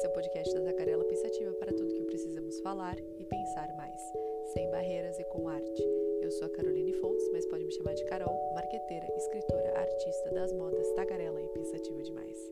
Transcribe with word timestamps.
Esse 0.00 0.06
é 0.06 0.08
o 0.08 0.14
podcast 0.14 0.54
da 0.54 0.62
Tacarela 0.62 1.04
Pensativa 1.04 1.52
para 1.52 1.74
tudo 1.74 1.92
que 1.92 2.04
precisamos 2.04 2.58
falar 2.60 2.96
e 3.18 3.22
pensar 3.22 3.68
mais, 3.76 4.00
sem 4.54 4.70
barreiras 4.70 5.18
e 5.18 5.24
com 5.24 5.46
arte. 5.46 5.84
Eu 6.22 6.30
sou 6.30 6.46
a 6.46 6.50
Caroline 6.50 6.94
Fontes, 6.94 7.28
mas 7.30 7.44
pode 7.44 7.66
me 7.66 7.70
chamar 7.70 7.92
de 7.92 8.02
Carol, 8.06 8.34
marqueteira, 8.54 9.06
escritora, 9.14 9.78
artista 9.78 10.30
das 10.30 10.54
modas, 10.54 10.90
tagarela 10.92 11.42
e 11.42 11.48
pensativa 11.48 12.02
demais. 12.02 12.50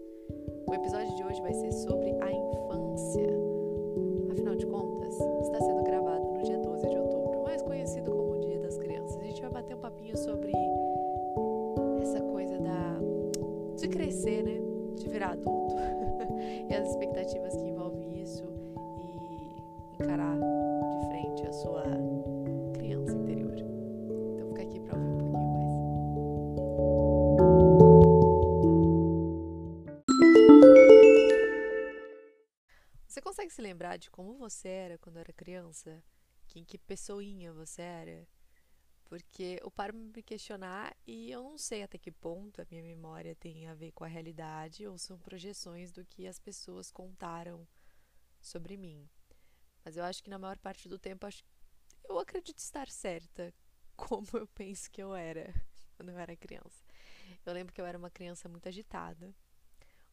O 0.67 0.75
episódio 0.75 1.17
de 1.17 1.25
hoje 1.25 1.41
vai 1.41 1.55
ser 1.55 1.73
sobre 1.73 2.11
a 2.21 2.31
infância. 2.31 3.31
Afinal 4.31 4.55
de 4.55 4.67
contas, 4.67 5.15
está 5.41 5.59
sendo 5.59 5.85
gravado 5.85 6.31
no 6.31 6.43
dia 6.43 6.59
12 6.59 6.87
de 6.87 6.99
outubro, 6.99 7.45
mais 7.45 7.63
conhecido 7.63 8.11
como 8.11 8.33
o 8.35 8.41
Dia 8.41 8.59
das 8.59 8.77
Crianças. 8.77 9.17
A 9.23 9.25
gente 9.25 9.41
vai 9.41 9.51
bater 9.51 9.75
um 9.75 9.81
papinho 9.81 10.19
sobre 10.19 10.53
essa 12.03 12.21
coisa 12.21 12.59
da 12.59 13.01
de 13.75 13.89
crescer, 13.89 14.43
né? 14.43 14.61
De 14.97 15.09
virar 15.09 15.31
adulto 15.31 15.58
as 16.79 16.91
expectativas 16.91 17.57
que 17.57 17.65
envolvem 17.65 18.23
isso 18.23 18.45
e 18.97 20.01
encarar 20.01 20.39
de 20.39 21.07
frente 21.09 21.45
a 21.47 21.53
sua 21.53 21.83
criança 22.75 23.17
interior. 23.17 23.57
Então 24.35 24.49
fica 24.49 24.63
aqui 24.63 24.79
para 24.81 24.97
ouvir 24.97 25.13
um 25.13 25.19
pouquinho 25.19 25.53
mais. 25.53 25.73
Você 33.09 33.21
consegue 33.21 33.53
se 33.53 33.61
lembrar 33.61 33.97
de 33.97 34.09
como 34.11 34.35
você 34.35 34.69
era 34.69 34.99
quando 34.99 35.17
era 35.19 35.33
criança? 35.33 36.01
Que, 36.47 36.61
em 36.61 36.65
que 36.65 36.79
pessoinha 36.79 37.53
você 37.53 37.83
era? 37.83 38.27
Porque 39.09 39.59
eu 39.63 39.71
paro 39.71 39.97
me 39.97 40.23
questionar 40.23 40.95
e 41.07 41.31
eu 41.31 41.43
não 41.43 41.57
sei 41.57 41.83
até 41.83 41.97
que 41.97 42.13
ponto 42.13 42.61
a 42.61 42.67
minha 42.71 42.83
memória 42.83 43.35
tem 43.35 43.67
a 43.67 43.75
ver 43.75 43.91
com 43.93 44.05
a 44.05 44.09
realidade 44.09 44.87
ou 44.87 44.99
são 44.99 45.19
projeções 45.19 45.91
do 45.91 46.05
que 46.05 46.27
as 46.27 46.39
pessoas 46.39 46.91
contaram 46.91 47.67
sobre 48.39 48.77
mim. 48.77 49.09
Mas 49.83 49.97
eu 49.97 50.05
acho 50.05 50.23
que 50.23 50.29
na 50.29 50.39
maior 50.39 50.59
parte 50.59 50.89
do 50.89 50.99
tempo 50.99 51.27
eu 52.05 52.19
acredito 52.19 52.59
estar 52.59 52.89
certa 52.89 53.53
como 53.97 54.27
eu 54.35 54.47
penso 54.49 54.91
que 54.91 55.03
eu 55.03 55.15
era 55.15 55.55
quando 55.97 56.11
eu 56.11 56.19
era 56.19 56.37
criança. 56.37 56.85
Eu 57.47 57.55
lembro 57.55 57.73
que 57.73 57.81
eu 57.81 57.87
era 57.87 57.97
uma 57.97 58.11
criança 58.11 58.47
muito 58.47 58.69
agitada, 58.69 59.35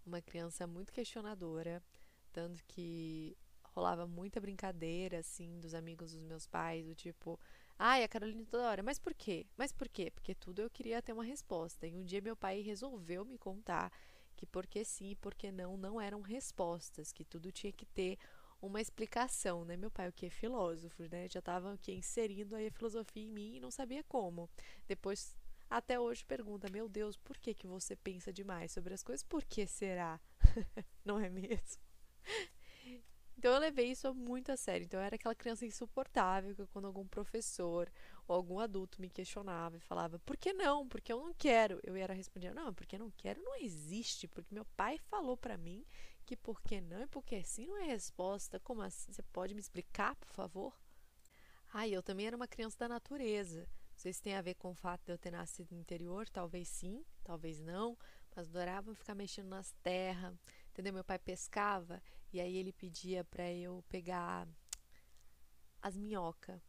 uma 0.06 0.22
criança 0.22 0.66
muito 0.66 0.94
questionadora, 0.94 1.84
tanto 2.32 2.64
que 2.66 3.38
rolava 3.64 4.08
muita 4.08 4.40
brincadeira 4.40 5.20
assim 5.20 5.60
dos 5.60 5.74
amigos 5.74 6.14
dos 6.14 6.24
meus 6.24 6.48
pais, 6.48 6.86
do 6.86 6.96
tipo, 6.96 7.38
Ai, 7.78 8.04
a 8.04 8.08
Carolina 8.08 8.46
toda 8.50 8.64
hora, 8.70 8.84
mas 8.84 9.00
por 9.00 9.14
quê? 9.14 9.46
Mas 9.58 9.72
por 9.72 9.90
quê? 9.90 10.10
Porque 10.12 10.34
tudo 10.34 10.62
eu 10.62 10.70
queria 10.70 11.02
ter 11.02 11.12
uma 11.14 11.24
resposta. 11.24 11.86
E 11.88 11.96
um 11.96 12.04
dia 12.06 12.22
meu 12.22 12.36
pai 12.36 12.62
resolveu 12.62 13.26
me 13.26 13.38
contar 13.38 13.92
que 14.36 14.46
porque 14.46 14.84
sim 14.86 15.12
e 15.12 15.16
porque 15.16 15.52
não 15.52 15.78
não 15.78 16.00
eram 16.00 16.22
respostas, 16.22 17.12
que 17.12 17.24
tudo 17.26 17.52
tinha 17.52 17.72
que 17.72 17.86
ter 17.86 18.18
uma 18.62 18.82
explicação, 18.82 19.66
né? 19.66 19.76
Meu 19.78 19.92
pai, 19.92 20.08
o 20.10 20.14
que? 20.14 20.30
Filósofo, 20.30 21.04
né? 21.12 21.28
Já 21.30 21.40
estava 21.40 21.74
o 21.74 21.78
que? 21.78 21.92
inserindo 21.94 22.56
aí 22.56 22.68
a 22.68 22.72
filosofia 22.72 23.24
em 23.24 23.30
mim 23.30 23.56
e 23.56 23.60
não 23.60 23.72
sabia 23.72 24.04
como. 24.04 24.50
Depois, 24.88 25.36
até 25.70 26.00
hoje, 26.00 26.26
pergunta: 26.26 26.70
Meu 26.70 26.88
Deus, 26.90 27.18
por 27.18 27.38
que, 27.38 27.54
que 27.54 27.68
você 27.68 27.96
pensa 27.96 28.32
demais 28.34 28.72
sobre 28.72 28.94
as 28.94 29.04
coisas? 29.04 29.24
Por 29.24 29.44
que 29.44 29.68
será? 29.68 30.20
não 31.06 31.20
é 31.20 31.30
mesmo? 31.30 31.85
Então 33.46 33.54
eu 33.54 33.60
levei 33.60 33.92
isso 33.92 34.12
muito 34.12 34.52
a 34.52 34.58
sério. 34.58 34.86
Então 34.86 35.00
eu 35.00 35.06
era 35.06 35.18
aquela 35.18 35.36
criança 35.36 35.68
insuportável 35.68 36.56
que 36.56 36.66
quando 36.66 36.86
algum 36.86 37.06
professor 37.06 37.92
ou 38.28 38.36
algum 38.36 38.58
adulto 38.58 39.00
me 39.00 39.08
questionava 39.08 39.78
e 39.78 39.80
falava, 39.80 40.18
por 40.18 40.36
que 40.36 40.52
não? 40.52 40.88
Porque 40.88 41.14
eu 41.14 41.20
não 41.20 41.32
quero. 41.32 41.80
Eu 41.84 41.96
era 41.96 42.12
responder, 42.12 42.56
não, 42.56 42.74
porque 42.74 42.98
não 42.98 43.12
quero 43.12 43.44
não 43.44 43.56
existe, 43.58 44.28
porque 44.28 44.52
meu 44.52 44.66
pai 44.76 44.98
falou 44.98 45.38
para 45.38 45.58
mim 45.58 45.86
que 46.26 46.36
por 46.36 46.60
que 46.60 46.82
não 46.82 47.04
e 47.04 47.06
porque 47.06 47.44
sim 47.44 47.68
não 47.68 47.78
é 47.78 47.86
resposta. 47.86 48.60
Como 48.60 48.82
assim? 48.82 49.14
Você 49.14 49.22
pode 49.22 49.54
me 49.54 49.60
explicar, 49.60 50.16
por 50.16 50.30
favor? 50.30 50.74
Ah, 51.72 51.88
eu 51.88 52.02
também 52.02 52.26
era 52.26 52.36
uma 52.36 52.48
criança 52.48 52.80
da 52.80 52.90
natureza. 52.90 53.60
Não 53.60 54.00
sei 54.00 54.12
se 54.12 54.24
tem 54.24 54.34
a 54.34 54.42
ver 54.42 54.56
com 54.56 54.72
o 54.72 54.76
fato 54.76 55.06
de 55.06 55.12
eu 55.12 55.20
ter 55.20 55.30
nascido 55.30 55.72
no 55.72 55.80
interior, 55.80 56.28
talvez 56.30 56.68
sim, 56.68 57.06
talvez 57.24 57.60
não, 57.60 57.96
mas 58.36 58.50
adorava 58.50 58.96
ficar 58.96 59.14
mexendo 59.14 59.50
nas 59.50 59.72
terras, 59.84 60.36
entendeu? 60.72 60.92
Meu 60.92 61.04
pai 61.04 61.20
pescava 61.20 62.02
e 62.36 62.42
aí 62.42 62.58
ele 62.58 62.74
pedia 62.74 63.24
para 63.24 63.50
eu 63.50 63.82
pegar 63.88 64.46
as 65.82 65.96
minhoca, 65.96 66.62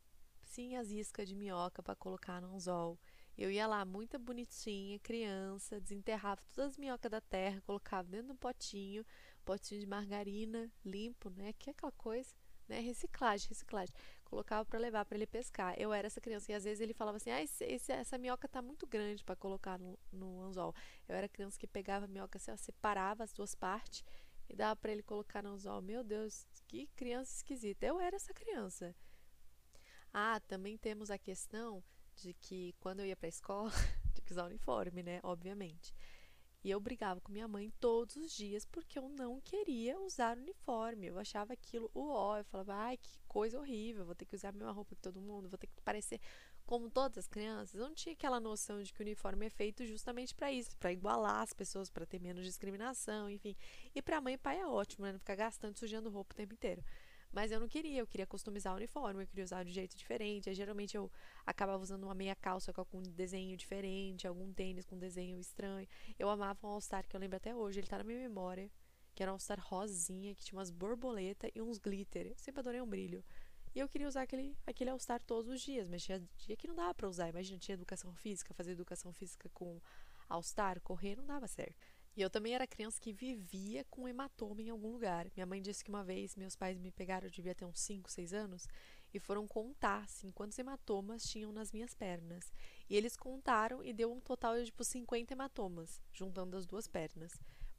sim, 0.44 0.76
as 0.76 0.90
iscas 0.90 1.28
de 1.28 1.34
minhoca 1.34 1.82
para 1.82 1.96
colocar 1.96 2.40
no 2.40 2.54
anzol. 2.54 2.96
Eu 3.36 3.50
ia 3.50 3.66
lá, 3.66 3.84
muito 3.84 4.16
bonitinha, 4.16 5.00
criança, 5.00 5.80
desenterrava 5.80 6.40
todas 6.54 6.70
as 6.72 6.78
minhocas 6.78 7.10
da 7.10 7.20
terra, 7.20 7.60
colocava 7.62 8.08
dentro 8.08 8.28
de 8.28 8.32
um 8.34 8.36
potinho, 8.36 9.04
potinho 9.44 9.80
de 9.80 9.88
margarina, 9.88 10.70
limpo, 10.84 11.30
né? 11.30 11.52
Que 11.54 11.70
é 11.70 11.72
aquela 11.72 11.90
coisa, 11.90 12.32
né? 12.68 12.78
Reciclagem, 12.78 13.48
reciclagem. 13.48 13.94
Colocava 14.24 14.64
para 14.64 14.78
levar 14.78 15.04
para 15.04 15.16
ele 15.16 15.26
pescar. 15.26 15.74
Eu 15.76 15.92
era 15.92 16.06
essa 16.06 16.20
criança 16.20 16.52
e 16.52 16.54
às 16.54 16.62
vezes 16.62 16.80
ele 16.80 16.94
falava 16.94 17.16
assim: 17.16 17.30
ah, 17.30 17.42
esse, 17.42 17.64
esse, 17.64 17.90
essa 17.90 18.16
minhoca 18.16 18.46
tá 18.46 18.62
muito 18.62 18.86
grande 18.86 19.24
para 19.24 19.34
colocar 19.34 19.80
no, 19.80 19.98
no 20.12 20.42
anzol. 20.42 20.72
Eu 21.08 21.16
era 21.16 21.28
criança 21.28 21.58
que 21.58 21.66
pegava 21.66 22.04
a 22.04 22.08
minhoca, 22.08 22.38
assim, 22.38 22.52
ó, 22.52 22.56
separava 22.56 23.24
as 23.24 23.32
duas 23.32 23.52
partes 23.52 24.04
e 24.48 24.56
dava 24.56 24.76
para 24.76 24.92
ele 24.92 25.02
colocar 25.02 25.42
no 25.42 25.50
anzol. 25.50 25.82
Meu 25.82 26.04
Deus, 26.04 26.46
que 26.66 26.86
criança 26.96 27.36
esquisita. 27.36 27.86
Eu 27.86 28.00
era 28.00 28.16
essa 28.16 28.32
criança. 28.32 28.94
Ah, 30.12 30.40
também 30.40 30.78
temos 30.78 31.10
a 31.10 31.18
questão 31.18 31.82
de 32.14 32.32
que 32.34 32.74
quando 32.80 33.00
eu 33.00 33.06
ia 33.06 33.16
para 33.16 33.26
a 33.26 33.28
escola, 33.28 33.70
tinha 34.14 34.24
que 34.24 34.32
usar 34.32 34.46
uniforme, 34.46 35.02
né? 35.02 35.20
Obviamente. 35.22 35.94
E 36.66 36.70
eu 36.72 36.80
brigava 36.80 37.20
com 37.20 37.30
minha 37.30 37.46
mãe 37.46 37.72
todos 37.78 38.16
os 38.16 38.32
dias 38.32 38.64
porque 38.64 38.98
eu 38.98 39.08
não 39.08 39.40
queria 39.40 40.00
usar 40.00 40.36
uniforme. 40.36 41.06
Eu 41.06 41.16
achava 41.16 41.52
aquilo 41.52 41.88
uó. 41.94 42.38
Eu 42.38 42.44
falava, 42.44 42.74
ai, 42.74 42.96
que 42.96 43.20
coisa 43.28 43.56
horrível, 43.56 44.04
vou 44.04 44.16
ter 44.16 44.24
que 44.24 44.34
usar 44.34 44.48
a 44.48 44.52
mesma 44.52 44.72
roupa 44.72 44.96
que 44.96 45.00
todo 45.00 45.20
mundo, 45.20 45.48
vou 45.48 45.56
ter 45.56 45.68
que 45.68 45.80
parecer 45.82 46.20
como 46.64 46.90
todas 46.90 47.18
as 47.18 47.28
crianças. 47.28 47.76
Eu 47.76 47.86
não 47.86 47.94
tinha 47.94 48.14
aquela 48.14 48.40
noção 48.40 48.82
de 48.82 48.92
que 48.92 49.00
o 49.00 49.04
uniforme 49.04 49.46
é 49.46 49.48
feito 49.50 49.86
justamente 49.86 50.34
para 50.34 50.50
isso, 50.50 50.76
para 50.76 50.92
igualar 50.92 51.40
as 51.40 51.52
pessoas, 51.52 51.88
para 51.88 52.04
ter 52.04 52.18
menos 52.18 52.44
discriminação, 52.44 53.30
enfim. 53.30 53.54
E 53.94 54.02
para 54.02 54.20
mãe 54.20 54.34
e 54.34 54.38
pai 54.38 54.58
é 54.58 54.66
ótimo, 54.66 55.06
né? 55.06 55.12
Não 55.12 55.20
ficar 55.20 55.36
gastando, 55.36 55.78
sujando 55.78 56.10
roupa 56.10 56.34
o 56.34 56.36
tempo 56.36 56.52
inteiro. 56.52 56.82
Mas 57.32 57.52
eu 57.52 57.60
não 57.60 57.68
queria, 57.68 58.00
eu 58.00 58.06
queria 58.06 58.26
customizar 58.26 58.72
o 58.72 58.76
uniforme, 58.76 59.22
eu 59.22 59.26
queria 59.26 59.44
usar 59.44 59.62
de 59.62 59.70
um 59.70 59.74
jeito 59.74 59.96
diferente. 59.96 60.48
Aí, 60.48 60.54
geralmente 60.54 60.96
eu 60.96 61.10
acabava 61.44 61.82
usando 61.82 62.04
uma 62.04 62.14
meia 62.14 62.34
calça 62.34 62.72
com 62.72 63.02
desenho 63.02 63.56
diferente, 63.56 64.26
algum 64.26 64.52
tênis 64.52 64.84
com 64.84 64.98
desenho 64.98 65.38
estranho. 65.38 65.88
Eu 66.18 66.28
amava 66.28 66.66
um 66.66 66.70
All-Star 66.70 67.06
que 67.06 67.14
eu 67.14 67.20
lembro 67.20 67.36
até 67.36 67.54
hoje, 67.54 67.80
ele 67.80 67.86
tá 67.86 67.98
na 67.98 68.04
minha 68.04 68.18
memória, 68.18 68.70
que 69.14 69.22
era 69.22 69.30
um 69.30 69.34
All-Star 69.34 69.60
rosinha, 69.60 70.34
que 70.34 70.44
tinha 70.44 70.58
umas 70.58 70.70
borboletas 70.70 71.50
e 71.54 71.60
uns 71.60 71.78
glitter. 71.78 72.26
Eu 72.28 72.38
sempre 72.38 72.60
adorei 72.60 72.80
um 72.80 72.88
brilho. 72.88 73.24
E 73.74 73.78
eu 73.78 73.88
queria 73.88 74.08
usar 74.08 74.22
aquele, 74.22 74.56
aquele 74.66 74.88
All-Star 74.88 75.22
todos 75.22 75.50
os 75.50 75.60
dias, 75.60 75.86
mas 75.86 76.02
tinha 76.02 76.18
dia 76.38 76.56
que 76.56 76.66
não 76.66 76.74
dava 76.74 76.94
para 76.94 77.08
usar. 77.08 77.28
Imagina, 77.28 77.58
tinha 77.58 77.74
educação 77.74 78.14
física, 78.14 78.54
fazer 78.54 78.72
educação 78.72 79.12
física 79.12 79.50
com 79.50 79.78
All-Star, 80.28 80.80
correr 80.80 81.14
não 81.16 81.26
dava 81.26 81.46
certo. 81.46 81.76
E 82.16 82.22
eu 82.22 82.30
também 82.30 82.54
era 82.54 82.66
criança 82.66 82.98
que 82.98 83.12
vivia 83.12 83.84
com 83.90 84.08
hematoma 84.08 84.62
em 84.62 84.70
algum 84.70 84.90
lugar. 84.90 85.30
Minha 85.36 85.44
mãe 85.44 85.60
disse 85.60 85.84
que 85.84 85.90
uma 85.90 86.02
vez 86.02 86.34
meus 86.34 86.56
pais 86.56 86.78
me 86.78 86.90
pegaram, 86.90 87.26
eu 87.26 87.30
devia 87.30 87.54
ter 87.54 87.66
uns 87.66 87.78
5, 87.78 88.10
6 88.10 88.32
anos, 88.32 88.66
e 89.12 89.20
foram 89.20 89.46
contar 89.46 90.02
assim, 90.02 90.30
quantos 90.30 90.58
hematomas 90.58 91.24
tinham 91.24 91.52
nas 91.52 91.70
minhas 91.72 91.94
pernas. 91.94 92.50
E 92.88 92.96
eles 92.96 93.16
contaram 93.16 93.84
e 93.84 93.92
deu 93.92 94.10
um 94.10 94.18
total 94.18 94.56
de 94.56 94.64
tipo 94.64 94.82
50 94.82 95.34
hematomas, 95.34 96.00
juntando 96.10 96.56
as 96.56 96.64
duas 96.64 96.88
pernas. 96.88 97.32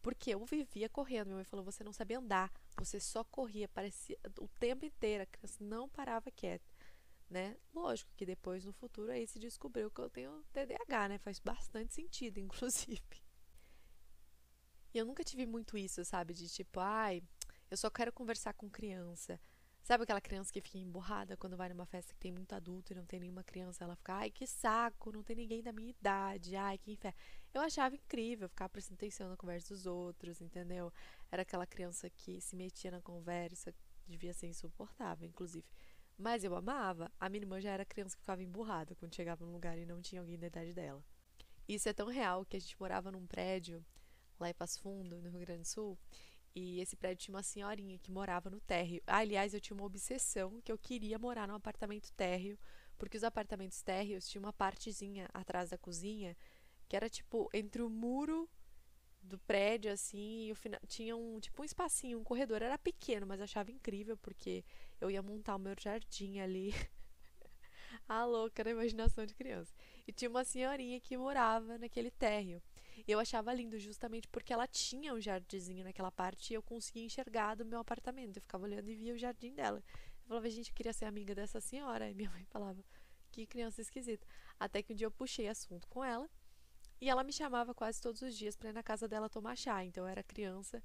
Porque 0.03 0.35
eu 0.35 0.45
vivia 0.45 0.87
correndo. 0.87 1.27
Minha 1.27 1.37
mãe 1.37 1.43
falou: 1.43 1.65
você 1.65 1.83
não 1.83 1.91
sabia 1.91 2.19
andar, 2.19 2.53
você 2.77 2.99
só 2.99 3.23
corria, 3.23 3.67
parecia 3.67 4.19
o 4.39 4.47
tempo 4.47 4.85
inteiro, 4.85 5.23
a 5.23 5.25
criança 5.25 5.63
não 5.63 5.89
parava 5.89 6.29
quieta. 6.29 6.63
Né? 7.27 7.57
Lógico 7.73 8.11
que 8.15 8.25
depois 8.25 8.63
no 8.63 8.71
futuro 8.71 9.11
aí 9.11 9.27
se 9.27 9.39
descobriu 9.39 9.89
que 9.89 9.99
eu 9.99 10.09
tenho 10.11 10.43
TDAH, 10.53 11.09
né? 11.09 11.17
Faz 11.17 11.39
bastante 11.39 11.93
sentido, 11.93 12.37
inclusive. 12.39 13.26
E 14.93 14.97
eu 14.97 15.05
nunca 15.05 15.23
tive 15.23 15.45
muito 15.45 15.77
isso, 15.77 16.03
sabe? 16.05 16.33
De 16.33 16.47
tipo, 16.49 16.79
ai, 16.79 17.21
eu 17.69 17.77
só 17.77 17.89
quero 17.89 18.11
conversar 18.11 18.53
com 18.53 18.69
criança. 18.69 19.39
Sabe 19.87 20.03
aquela 20.03 20.19
criança 20.19 20.51
que 20.51 20.59
fica 20.59 20.77
emburrada 20.77 21.37
quando 21.37 21.55
vai 21.55 21.69
numa 21.69 21.85
festa 21.85 22.13
que 22.13 22.19
tem 22.19 22.29
muito 22.29 22.53
adulto 22.53 22.91
e 22.91 22.95
não 22.95 23.05
tem 23.05 23.21
nenhuma 23.21 23.41
criança? 23.41 23.85
Ela 23.85 23.95
fica, 23.95 24.15
ai, 24.15 24.29
que 24.29 24.45
saco, 24.45 25.13
não 25.13 25.23
tem 25.23 25.35
ninguém 25.35 25.63
da 25.63 25.71
minha 25.71 25.89
idade, 25.89 26.57
ai, 26.57 26.77
que 26.77 26.91
inferno. 26.91 27.17
Eu 27.53 27.61
achava 27.61 27.95
incrível 27.95 28.49
ficar 28.49 28.67
prestando 28.67 28.95
atenção 28.95 29.29
na 29.29 29.37
conversa 29.37 29.73
dos 29.73 29.85
outros, 29.85 30.41
entendeu? 30.41 30.91
Era 31.31 31.43
aquela 31.43 31.65
criança 31.65 32.09
que 32.09 32.41
se 32.41 32.53
metia 32.55 32.91
na 32.91 33.01
conversa, 33.01 33.73
devia 34.05 34.33
ser 34.33 34.47
insuportável, 34.47 35.25
inclusive. 35.25 35.65
Mas 36.17 36.43
eu 36.43 36.53
amava. 36.53 37.09
A 37.17 37.29
minha 37.29 37.43
irmã 37.43 37.61
já 37.61 37.71
era 37.71 37.85
criança 37.85 38.15
que 38.15 38.21
ficava 38.21 38.43
emburrada 38.43 38.93
quando 38.95 39.15
chegava 39.15 39.45
num 39.45 39.53
lugar 39.53 39.77
e 39.77 39.85
não 39.85 40.01
tinha 40.01 40.19
alguém 40.19 40.37
da 40.37 40.47
idade 40.47 40.73
dela. 40.73 41.01
Isso 41.65 41.87
é 41.87 41.93
tão 41.93 42.07
real 42.07 42.45
que 42.45 42.57
a 42.57 42.59
gente 42.59 42.77
morava 42.77 43.09
num 43.09 43.25
prédio 43.25 43.85
lá 44.39 44.49
em 44.49 44.53
Passo 44.53 44.81
Fundo, 44.81 45.21
no 45.21 45.29
Rio 45.29 45.39
Grande 45.39 45.61
do 45.61 45.67
Sul. 45.67 45.97
E 46.55 46.79
esse 46.81 46.95
prédio 46.95 47.25
tinha 47.25 47.35
uma 47.35 47.43
senhorinha 47.43 47.99
que 47.99 48.11
morava 48.11 48.49
no 48.49 48.59
térreo. 48.59 49.01
aliás, 49.05 49.53
eu 49.53 49.61
tinha 49.61 49.75
uma 49.75 49.85
obsessão 49.85 50.59
que 50.61 50.71
eu 50.71 50.77
queria 50.77 51.19
morar 51.19 51.47
num 51.47 51.55
apartamento 51.55 52.11
térreo, 52.13 52.57
porque 52.97 53.17
os 53.17 53.23
apartamentos 53.23 53.81
térreos 53.81 54.27
tinham 54.27 54.43
uma 54.43 54.53
partezinha 54.53 55.29
atrás 55.33 55.69
da 55.69 55.77
cozinha 55.77 56.35
que 56.87 56.95
era 56.95 57.09
tipo 57.09 57.49
entre 57.53 57.81
o 57.81 57.89
muro 57.89 58.49
do 59.21 59.37
prédio, 59.39 59.91
assim, 59.91 60.47
e 60.47 60.51
o 60.51 60.55
final, 60.55 60.79
tinha 60.87 61.15
um 61.15 61.39
tipo 61.39 61.61
um 61.61 61.65
espacinho, 61.65 62.19
um 62.19 62.23
corredor. 62.23 62.61
Era 62.61 62.77
pequeno, 62.77 63.27
mas 63.27 63.41
achava 63.41 63.71
incrível 63.71 64.17
porque 64.17 64.63
eu 65.01 65.11
ia 65.11 65.21
montar 65.21 65.55
o 65.55 65.59
meu 65.59 65.75
jardim 65.77 66.39
ali. 66.39 66.73
a 68.07 68.25
louca 68.25 68.63
na 68.63 68.71
imaginação 68.71 69.25
de 69.25 69.35
criança. 69.35 69.73
E 70.07 70.11
tinha 70.13 70.29
uma 70.29 70.43
senhorinha 70.43 70.99
que 70.99 71.17
morava 71.17 71.77
naquele 71.77 72.09
térreo. 72.11 72.61
Eu 73.05 73.19
achava 73.19 73.53
lindo 73.53 73.77
justamente 73.77 74.27
porque 74.27 74.53
ela 74.53 74.67
tinha 74.67 75.13
um 75.13 75.19
jardinzinho 75.19 75.83
naquela 75.83 76.11
parte 76.11 76.51
e 76.51 76.55
eu 76.55 76.63
conseguia 76.63 77.03
enxergar 77.03 77.55
do 77.55 77.65
meu 77.65 77.79
apartamento. 77.79 78.37
Eu 78.37 78.41
ficava 78.41 78.63
olhando 78.63 78.89
e 78.89 78.95
via 78.95 79.13
o 79.13 79.17
jardim 79.17 79.53
dela. 79.53 79.83
Eu 80.21 80.27
falava, 80.27 80.49
gente, 80.49 80.69
eu 80.69 80.75
queria 80.75 80.93
ser 80.93 81.05
amiga 81.05 81.35
dessa 81.35 81.59
senhora. 81.59 82.09
E 82.09 82.13
minha 82.13 82.29
mãe 82.29 82.45
falava, 82.49 82.83
que 83.31 83.45
criança 83.45 83.81
esquisita. 83.81 84.25
Até 84.59 84.81
que 84.81 84.93
um 84.93 84.95
dia 84.95 85.05
eu 85.05 85.11
puxei 85.11 85.47
assunto 85.47 85.87
com 85.87 86.03
ela 86.03 86.29
e 86.99 87.09
ela 87.09 87.23
me 87.23 87.31
chamava 87.31 87.73
quase 87.73 88.01
todos 88.01 88.21
os 88.21 88.35
dias 88.35 88.55
para 88.55 88.69
ir 88.69 88.73
na 88.73 88.83
casa 88.83 89.07
dela 89.07 89.29
tomar 89.29 89.55
chá. 89.55 89.83
Então 89.83 90.03
eu 90.03 90.07
era 90.07 90.23
criança 90.23 90.83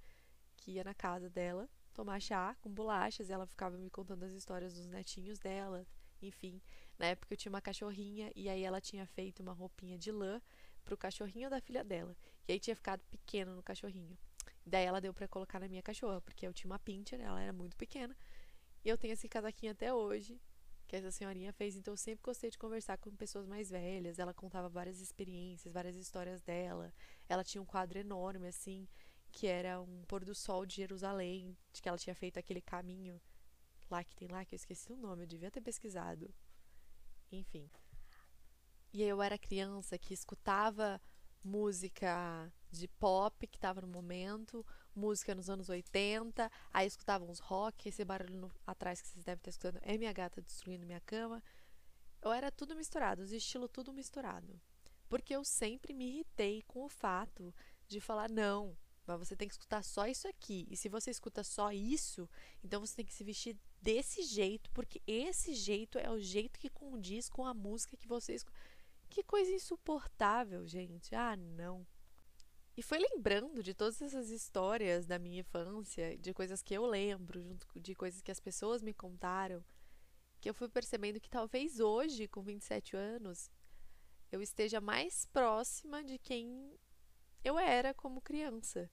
que 0.56 0.72
ia 0.72 0.84
na 0.84 0.94
casa 0.94 1.30
dela 1.30 1.68
tomar 1.94 2.20
chá 2.20 2.54
com 2.60 2.70
bolachas. 2.70 3.28
E 3.28 3.32
ela 3.32 3.46
ficava 3.46 3.78
me 3.78 3.88
contando 3.90 4.24
as 4.24 4.32
histórias 4.32 4.74
dos 4.74 4.86
netinhos 4.86 5.38
dela. 5.38 5.86
Enfim, 6.20 6.60
na 6.98 7.06
época 7.06 7.32
eu 7.32 7.36
tinha 7.36 7.50
uma 7.50 7.60
cachorrinha 7.60 8.30
e 8.36 8.48
aí 8.48 8.62
ela 8.62 8.80
tinha 8.80 9.06
feito 9.06 9.40
uma 9.40 9.52
roupinha 9.52 9.98
de 9.98 10.12
lã 10.12 10.40
pro 10.84 10.96
cachorrinho 10.96 11.48
da 11.48 11.60
filha 11.60 11.84
dela. 11.84 12.16
E 12.46 12.52
aí 12.52 12.60
tinha 12.60 12.76
ficado 12.76 13.02
pequeno 13.10 13.54
no 13.54 13.62
cachorrinho. 13.62 14.16
Daí 14.64 14.84
ela 14.84 15.00
deu 15.00 15.12
para 15.12 15.26
colocar 15.28 15.58
na 15.58 15.68
minha 15.68 15.82
cachorra, 15.82 16.20
porque 16.20 16.46
eu 16.46 16.52
tinha 16.52 16.70
uma 16.70 16.78
pincher, 16.78 17.20
ela 17.20 17.40
era 17.40 17.52
muito 17.52 17.76
pequena. 17.76 18.16
E 18.84 18.88
eu 18.88 18.98
tenho 18.98 19.12
esse 19.12 19.28
casaquinho 19.28 19.72
até 19.72 19.92
hoje 19.92 20.40
que 20.86 20.96
essa 20.96 21.10
senhorinha 21.10 21.52
fez. 21.52 21.76
Então 21.76 21.92
eu 21.92 21.96
sempre 21.96 22.22
gostei 22.22 22.50
de 22.50 22.58
conversar 22.58 22.98
com 22.98 23.10
pessoas 23.16 23.46
mais 23.46 23.70
velhas. 23.70 24.18
Ela 24.18 24.34
contava 24.34 24.68
várias 24.68 25.00
experiências, 25.00 25.72
várias 25.72 25.96
histórias 25.96 26.42
dela. 26.42 26.92
Ela 27.28 27.42
tinha 27.42 27.62
um 27.62 27.66
quadro 27.66 27.98
enorme, 27.98 28.48
assim, 28.48 28.86
que 29.30 29.46
era 29.46 29.80
um 29.80 30.04
pôr 30.06 30.24
do 30.24 30.34
sol 30.34 30.66
de 30.66 30.76
Jerusalém, 30.76 31.56
de 31.72 31.80
que 31.80 31.88
ela 31.88 31.98
tinha 31.98 32.14
feito 32.14 32.38
aquele 32.38 32.60
caminho 32.60 33.20
lá 33.90 34.04
que 34.04 34.14
tem 34.14 34.28
lá, 34.28 34.44
que 34.44 34.54
eu 34.54 34.56
esqueci 34.56 34.92
o 34.92 34.96
nome, 34.96 35.22
eu 35.22 35.26
devia 35.26 35.50
ter 35.50 35.60
pesquisado. 35.60 36.32
Enfim. 37.30 37.70
E 38.92 39.02
eu 39.02 39.22
era 39.22 39.38
criança 39.38 39.98
que 39.98 40.12
escutava 40.12 41.00
música 41.42 42.52
de 42.70 42.86
pop 42.86 43.46
que 43.46 43.56
estava 43.56 43.80
no 43.80 43.86
momento, 43.86 44.64
música 44.94 45.34
nos 45.34 45.48
anos 45.48 45.68
80, 45.68 46.50
aí 46.72 46.86
escutava 46.86 47.24
uns 47.24 47.38
rock, 47.38 47.88
esse 47.88 48.04
barulho 48.04 48.36
no, 48.36 48.52
atrás 48.66 49.00
que 49.00 49.08
vocês 49.08 49.24
devem 49.24 49.38
estar 49.38 49.50
escutando 49.50 49.78
é 49.82 49.96
minha 49.98 50.12
gata 50.12 50.40
destruindo 50.40 50.86
minha 50.86 51.00
cama. 51.00 51.42
Eu 52.20 52.32
era 52.32 52.50
tudo 52.50 52.76
misturado, 52.76 53.22
os 53.22 53.32
estilos 53.32 53.70
tudo 53.72 53.92
misturado. 53.92 54.60
Porque 55.08 55.34
eu 55.34 55.44
sempre 55.44 55.92
me 55.92 56.08
irritei 56.08 56.62
com 56.62 56.84
o 56.84 56.88
fato 56.88 57.54
de 57.88 58.00
falar 58.00 58.30
não, 58.30 58.76
mas 59.06 59.18
você 59.18 59.34
tem 59.34 59.48
que 59.48 59.54
escutar 59.54 59.82
só 59.82 60.06
isso 60.06 60.28
aqui. 60.28 60.66
E 60.70 60.76
se 60.76 60.88
você 60.88 61.10
escuta 61.10 61.42
só 61.42 61.72
isso, 61.72 62.28
então 62.62 62.80
você 62.80 62.96
tem 62.96 63.04
que 63.04 63.12
se 63.12 63.24
vestir 63.24 63.56
desse 63.80 64.22
jeito, 64.22 64.70
porque 64.70 65.02
esse 65.06 65.54
jeito 65.54 65.98
é 65.98 66.08
o 66.08 66.20
jeito 66.20 66.58
que 66.58 66.70
condiz 66.70 67.28
com 67.28 67.44
a 67.44 67.52
música 67.52 67.96
que 67.96 68.06
você 68.06 68.34
escuta. 68.34 68.56
Que 69.12 69.22
coisa 69.22 69.52
insuportável, 69.52 70.66
gente. 70.66 71.14
Ah, 71.14 71.36
não. 71.36 71.86
E 72.74 72.82
foi 72.82 72.98
lembrando 72.98 73.62
de 73.62 73.74
todas 73.74 74.00
essas 74.00 74.30
histórias 74.30 75.04
da 75.04 75.18
minha 75.18 75.40
infância, 75.40 76.16
de 76.16 76.32
coisas 76.32 76.62
que 76.62 76.72
eu 76.72 76.86
lembro, 76.86 77.38
junto 77.42 77.78
de 77.78 77.94
coisas 77.94 78.22
que 78.22 78.30
as 78.30 78.40
pessoas 78.40 78.80
me 78.80 78.94
contaram, 78.94 79.62
que 80.40 80.48
eu 80.48 80.54
fui 80.54 80.66
percebendo 80.66 81.20
que 81.20 81.28
talvez 81.28 81.78
hoje, 81.78 82.26
com 82.26 82.40
27 82.40 82.96
anos, 82.96 83.50
eu 84.30 84.40
esteja 84.40 84.80
mais 84.80 85.26
próxima 85.26 86.02
de 86.02 86.18
quem 86.18 86.74
eu 87.44 87.58
era 87.58 87.92
como 87.92 88.22
criança. 88.22 88.90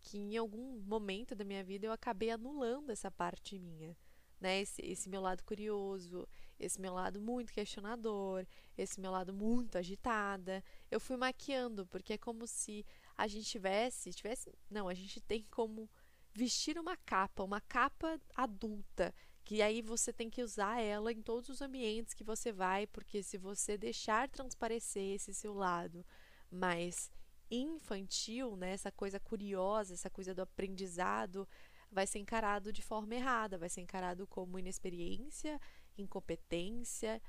Que 0.00 0.18
em 0.18 0.36
algum 0.36 0.80
momento 0.80 1.36
da 1.36 1.44
minha 1.44 1.62
vida 1.62 1.86
eu 1.86 1.92
acabei 1.92 2.32
anulando 2.32 2.90
essa 2.90 3.12
parte 3.12 3.60
minha 3.60 3.96
né? 4.40 4.60
Esse, 4.60 4.82
esse 4.82 5.08
meu 5.08 5.20
lado 5.20 5.42
curioso, 5.44 6.28
esse 6.58 6.80
meu 6.80 6.94
lado 6.94 7.20
muito 7.20 7.52
questionador, 7.52 8.46
esse 8.76 9.00
meu 9.00 9.10
lado 9.10 9.32
muito 9.32 9.76
agitada. 9.76 10.62
Eu 10.90 10.98
fui 10.98 11.16
maquiando, 11.16 11.86
porque 11.86 12.14
é 12.14 12.18
como 12.18 12.46
se 12.46 12.84
a 13.16 13.26
gente 13.26 13.46
tivesse, 13.46 14.12
tivesse, 14.12 14.52
não, 14.70 14.88
a 14.88 14.94
gente 14.94 15.20
tem 15.20 15.44
como 15.50 15.88
vestir 16.32 16.78
uma 16.78 16.96
capa, 16.96 17.42
uma 17.42 17.60
capa 17.60 18.20
adulta, 18.34 19.14
que 19.42 19.62
aí 19.62 19.80
você 19.80 20.12
tem 20.12 20.28
que 20.28 20.42
usar 20.42 20.80
ela 20.80 21.12
em 21.12 21.22
todos 21.22 21.48
os 21.48 21.62
ambientes 21.62 22.12
que 22.12 22.24
você 22.24 22.52
vai, 22.52 22.86
porque 22.86 23.22
se 23.22 23.38
você 23.38 23.78
deixar 23.78 24.28
transparecer 24.28 25.14
esse 25.14 25.32
seu 25.32 25.54
lado 25.54 26.04
mais 26.50 27.10
infantil, 27.50 28.56
né, 28.56 28.72
essa 28.72 28.90
coisa 28.90 29.20
curiosa, 29.20 29.94
essa 29.94 30.10
coisa 30.10 30.34
do 30.34 30.42
aprendizado, 30.42 31.48
vai 31.90 32.06
ser 32.06 32.18
encarado 32.18 32.72
de 32.72 32.82
forma 32.82 33.14
errada, 33.14 33.58
vai 33.58 33.68
ser 33.68 33.80
encarado 33.80 34.26
como 34.26 34.58
inexperiência, 34.58 35.60
incompetência. 35.96 37.20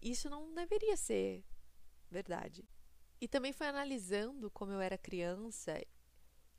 Isso 0.00 0.28
não 0.28 0.52
deveria 0.54 0.96
ser 0.96 1.44
verdade. 2.10 2.68
E 3.20 3.28
também 3.28 3.52
foi 3.52 3.66
analisando 3.68 4.50
como 4.50 4.72
eu 4.72 4.80
era 4.80 4.98
criança 4.98 5.80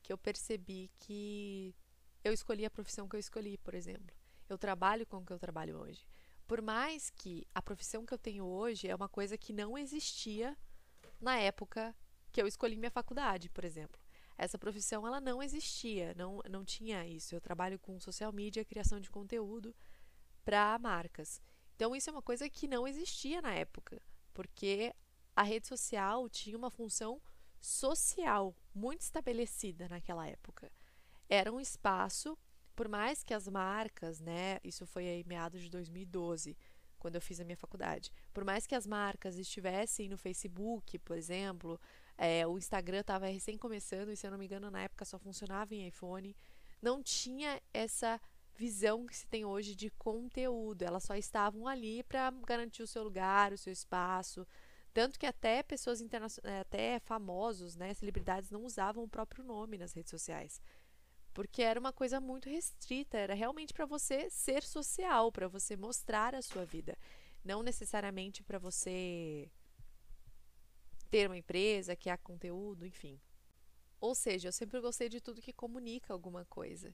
que 0.01 0.11
eu 0.11 0.17
percebi 0.17 0.89
que 0.99 1.75
eu 2.23 2.33
escolhi 2.33 2.65
a 2.65 2.71
profissão 2.71 3.07
que 3.07 3.15
eu 3.15 3.19
escolhi, 3.19 3.57
por 3.57 3.73
exemplo. 3.73 4.15
Eu 4.49 4.57
trabalho 4.57 5.05
com 5.05 5.17
o 5.17 5.25
que 5.25 5.33
eu 5.33 5.39
trabalho 5.39 5.77
hoje. 5.77 6.07
Por 6.47 6.61
mais 6.61 7.09
que 7.09 7.45
a 7.53 7.61
profissão 7.61 8.05
que 8.05 8.13
eu 8.13 8.17
tenho 8.17 8.45
hoje 8.45 8.87
é 8.87 8.95
uma 8.95 9.09
coisa 9.09 9.37
que 9.37 9.51
não 9.51 9.77
existia 9.77 10.57
na 11.19 11.37
época 11.37 11.95
que 12.31 12.41
eu 12.41 12.47
escolhi 12.47 12.77
minha 12.77 12.91
faculdade, 12.91 13.49
por 13.49 13.65
exemplo 13.65 14.06
essa 14.37 14.57
profissão 14.57 15.07
ela 15.07 15.19
não 15.19 15.41
existia, 15.41 16.13
não, 16.15 16.41
não 16.49 16.63
tinha 16.63 17.05
isso. 17.07 17.33
Eu 17.33 17.41
trabalho 17.41 17.79
com 17.79 17.99
social 17.99 18.31
media, 18.31 18.63
criação 18.63 18.99
de 18.99 19.09
conteúdo 19.09 19.75
para 20.45 20.77
marcas. 20.79 21.41
Então 21.75 21.95
isso 21.95 22.09
é 22.09 22.13
uma 22.13 22.21
coisa 22.21 22.49
que 22.49 22.67
não 22.67 22.87
existia 22.87 23.41
na 23.41 23.53
época, 23.53 24.01
porque 24.33 24.93
a 25.35 25.43
rede 25.43 25.67
social 25.67 26.29
tinha 26.29 26.57
uma 26.57 26.69
função 26.69 27.21
social 27.59 28.55
muito 28.73 29.01
estabelecida 29.01 29.87
naquela 29.89 30.27
época. 30.27 30.71
Era 31.27 31.51
um 31.51 31.59
espaço, 31.59 32.37
por 32.75 32.87
mais 32.87 33.23
que 33.23 33.33
as 33.33 33.47
marcas, 33.47 34.19
né, 34.19 34.59
isso 34.63 34.85
foi 34.85 35.07
aí 35.07 35.23
meados 35.25 35.61
de 35.61 35.69
2012, 35.69 36.55
quando 36.97 37.15
eu 37.15 37.21
fiz 37.21 37.39
a 37.39 37.43
minha 37.43 37.57
faculdade. 37.57 38.11
Por 38.33 38.43
mais 38.43 38.65
que 38.65 38.75
as 38.75 38.87
marcas 38.87 39.37
estivessem 39.37 40.09
no 40.09 40.17
Facebook, 40.17 40.97
por 40.99 41.17
exemplo, 41.17 41.79
é, 42.17 42.47
o 42.47 42.57
Instagram 42.57 43.01
estava 43.01 43.27
recém 43.27 43.57
começando, 43.57 44.09
e 44.11 44.17
se 44.17 44.25
eu 44.25 44.31
não 44.31 44.37
me 44.37 44.45
engano, 44.45 44.71
na 44.71 44.81
época 44.81 45.05
só 45.05 45.19
funcionava 45.19 45.75
em 45.75 45.87
iPhone. 45.87 46.35
Não 46.81 47.03
tinha 47.03 47.61
essa 47.73 48.19
visão 48.55 49.05
que 49.05 49.15
se 49.15 49.27
tem 49.27 49.45
hoje 49.45 49.75
de 49.75 49.89
conteúdo. 49.91 50.81
Elas 50.81 51.03
só 51.03 51.15
estavam 51.15 51.67
ali 51.67 52.03
para 52.03 52.31
garantir 52.45 52.81
o 52.81 52.87
seu 52.87 53.03
lugar, 53.03 53.53
o 53.53 53.57
seu 53.57 53.71
espaço. 53.71 54.45
Tanto 54.93 55.19
que 55.19 55.27
até 55.27 55.61
pessoas 55.61 56.01
internacionais, 56.01 56.55
é, 56.55 56.61
até 56.61 56.99
famosos, 56.99 57.75
né, 57.75 57.93
celebridades, 57.93 58.49
não 58.49 58.63
usavam 58.63 59.03
o 59.03 59.09
próprio 59.09 59.43
nome 59.43 59.77
nas 59.77 59.93
redes 59.93 60.09
sociais. 60.09 60.59
Porque 61.35 61.61
era 61.61 61.79
uma 61.79 61.93
coisa 61.93 62.19
muito 62.19 62.49
restrita, 62.49 63.15
era 63.15 63.35
realmente 63.35 63.75
para 63.75 63.85
você 63.85 64.27
ser 64.31 64.63
social, 64.63 65.31
para 65.31 65.47
você 65.47 65.77
mostrar 65.77 66.33
a 66.33 66.41
sua 66.41 66.65
vida. 66.65 66.97
Não 67.45 67.61
necessariamente 67.61 68.41
para 68.41 68.57
você 68.57 69.51
ter 71.07 71.27
uma 71.27 71.37
empresa, 71.37 71.97
há 72.11 72.17
conteúdo, 72.17 72.85
enfim. 72.85 73.19
Ou 73.99 74.13
seja, 74.13 74.49
eu 74.49 74.51
sempre 74.51 74.79
gostei 74.79 75.09
de 75.09 75.19
tudo 75.19 75.41
que 75.41 75.53
comunica 75.53 76.13
alguma 76.13 76.45
coisa. 76.45 76.93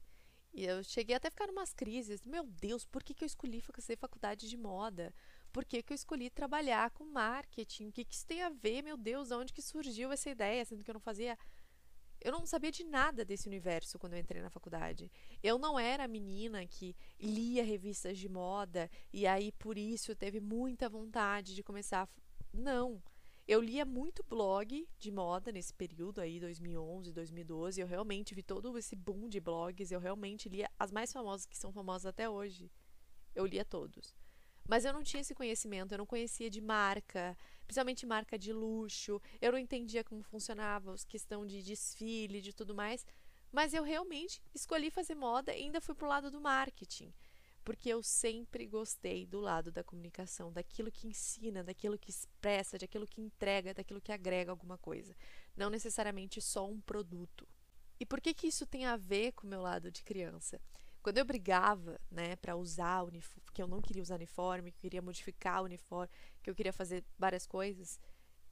E 0.54 0.66
eu 0.66 0.84
cheguei 0.84 1.16
até 1.16 1.28
a 1.28 1.32
ficar 1.32 1.50
umas 1.50 1.74
crises. 1.74 2.24
Meu 2.26 2.46
Deus, 2.46 2.86
por 2.86 3.04
que, 3.04 3.14
que 3.14 3.24
eu 3.24 3.26
escolhi 3.26 3.60
fazer 3.60 3.98
faculdade 3.98 4.48
de 4.48 4.56
moda? 4.56 5.14
Por 5.52 5.66
que, 5.66 5.82
que 5.82 5.92
eu 5.92 5.96
escolhi 5.96 6.30
trabalhar 6.30 6.92
com 6.92 7.06
marketing? 7.06 7.88
O 7.88 7.92
que, 7.92 8.06
que 8.06 8.14
isso 8.14 8.26
tem 8.26 8.44
a 8.44 8.50
ver? 8.50 8.84
Meu 8.84 8.96
Deus, 8.96 9.32
onde 9.32 9.52
que 9.52 9.62
surgiu 9.62 10.12
essa 10.12 10.30
ideia? 10.30 10.64
Sendo 10.64 10.84
que 10.84 10.90
eu 10.92 10.94
não 10.94 11.02
fazia. 11.02 11.38
Eu 12.22 12.32
não 12.32 12.46
sabia 12.46 12.72
de 12.72 12.84
nada 12.84 13.26
desse 13.26 13.48
universo 13.48 14.00
quando 14.00 14.14
eu 14.14 14.20
entrei 14.20 14.42
na 14.42 14.50
faculdade. 14.50 15.12
Eu 15.42 15.58
não 15.58 15.78
era 15.78 16.06
a 16.06 16.08
menina 16.08 16.66
que 16.68 16.96
lia 17.20 17.64
revistas 17.66 18.18
de 18.18 18.30
moda 18.30 18.90
e 19.12 19.28
aí 19.28 19.52
por 19.54 19.78
isso 19.78 20.16
teve 20.16 20.40
muita 20.40 20.88
vontade 20.88 21.54
de 21.56 21.64
começar. 21.64 22.04
A... 22.04 22.10
Não. 22.54 23.02
Eu 23.46 23.60
lia 23.60 23.84
muito 23.84 24.24
blog 24.24 24.88
de 24.98 25.12
moda 25.12 25.52
nesse 25.52 25.74
período 25.74 26.22
aí, 26.22 26.40
2011, 26.40 27.12
2012. 27.12 27.82
Eu 27.82 27.88
realmente 27.88 28.34
vi 28.34 28.42
todo 28.42 28.78
esse 28.78 28.96
boom 28.96 29.28
de 29.28 29.42
blogs. 29.42 29.92
Eu 29.92 30.00
realmente 30.00 30.48
lia 30.48 30.70
as 30.80 30.94
mais 30.94 31.12
famosas 31.12 31.46
que 31.46 31.58
são 31.58 31.74
famosas 31.74 32.06
até 32.06 32.30
hoje. 32.30 32.72
Eu 33.36 33.46
lia 33.46 33.66
todos. 33.66 34.16
Mas 34.66 34.86
eu 34.86 34.94
não 34.94 35.04
tinha 35.04 35.20
esse 35.20 35.36
conhecimento, 35.36 35.92
eu 35.92 35.98
não 35.98 36.06
conhecia 36.06 36.50
de 36.50 36.62
marca, 36.62 37.36
principalmente 37.66 38.06
marca 38.06 38.40
de 38.40 38.54
luxo. 38.54 39.22
Eu 39.42 39.52
não 39.52 39.60
entendia 39.60 40.06
como 40.06 40.24
funcionava 40.24 40.94
a 40.94 40.98
questão 41.06 41.46
de 41.46 41.62
desfile, 41.62 42.40
de 42.40 42.54
tudo 42.54 42.74
mais. 42.74 43.06
Mas 43.52 43.74
eu 43.74 43.84
realmente 43.84 44.42
escolhi 44.56 44.90
fazer 44.90 45.16
moda 45.16 45.54
e 45.54 45.64
ainda 45.64 45.82
fui 45.82 45.94
pro 45.94 46.08
lado 46.08 46.32
do 46.32 46.40
marketing 46.40 47.14
porque 47.64 47.90
eu 47.90 48.04
sempre 48.04 48.68
gostei 48.68 49.26
do 49.26 49.40
lado 49.40 49.72
da 49.72 49.84
comunicação, 49.84 50.52
daquilo 50.52 50.92
que 50.92 51.08
ensina, 51.08 51.64
daquilo 51.64 51.98
que 51.98 52.10
expressa, 52.10 52.78
daquilo 52.78 53.08
que 53.08 53.22
entrega, 53.22 53.74
daquilo 53.74 54.02
que 54.02 54.12
agrega 54.12 54.52
alguma 54.52 54.78
coisa. 54.78 55.16
não 55.56 55.70
necessariamente 55.70 56.42
só 56.42 56.68
um 56.68 56.82
produto. 56.82 57.48
E 58.00 58.06
por 58.06 58.20
que 58.20 58.34
que 58.34 58.48
isso 58.48 58.66
tem 58.66 58.86
a 58.86 58.98
ver 58.98 59.34
com 59.34 59.46
o 59.46 59.50
meu 59.50 59.62
lado 59.62 59.92
de 59.92 60.04
criança? 60.04 60.60
Quando 61.02 61.18
eu 61.18 61.26
brigava, 61.26 62.00
né, 62.10 62.36
para 62.38 62.56
usar 62.56 63.04
uniforme, 63.04 63.44
que 63.54 63.62
eu 63.62 63.68
não 63.68 63.82
queria 63.82 64.02
usar 64.02 64.16
uniforme, 64.16 64.72
que 64.72 64.78
eu 64.78 64.82
queria 64.82 65.02
modificar 65.02 65.62
o 65.62 65.66
uniforme, 65.66 66.10
que 66.42 66.50
eu 66.50 66.56
queria 66.56 66.74
fazer 66.74 67.04
várias 67.20 67.46
coisas, 67.46 68.00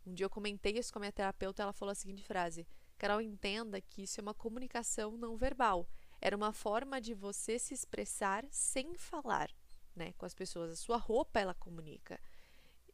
um 0.05 0.13
dia 0.13 0.25
eu 0.25 0.29
comentei 0.29 0.77
isso 0.77 0.91
com 0.91 0.99
a 0.99 1.01
minha 1.01 1.11
terapeuta, 1.11 1.63
ela 1.63 1.73
falou 1.73 1.91
a 1.91 1.95
seguinte 1.95 2.23
frase: 2.23 2.67
Carol, 2.97 3.21
entenda 3.21 3.79
que 3.81 4.03
isso 4.03 4.19
é 4.19 4.21
uma 4.21 4.33
comunicação 4.33 5.17
não 5.17 5.37
verbal. 5.37 5.87
Era 6.21 6.37
uma 6.37 6.53
forma 6.53 7.01
de 7.01 7.15
você 7.15 7.57
se 7.57 7.73
expressar 7.73 8.45
sem 8.51 8.93
falar, 8.93 9.49
né, 9.95 10.13
com 10.13 10.25
as 10.25 10.35
pessoas. 10.35 10.71
A 10.71 10.75
sua 10.75 10.97
roupa 10.97 11.39
ela 11.39 11.55
comunica. 11.55 12.21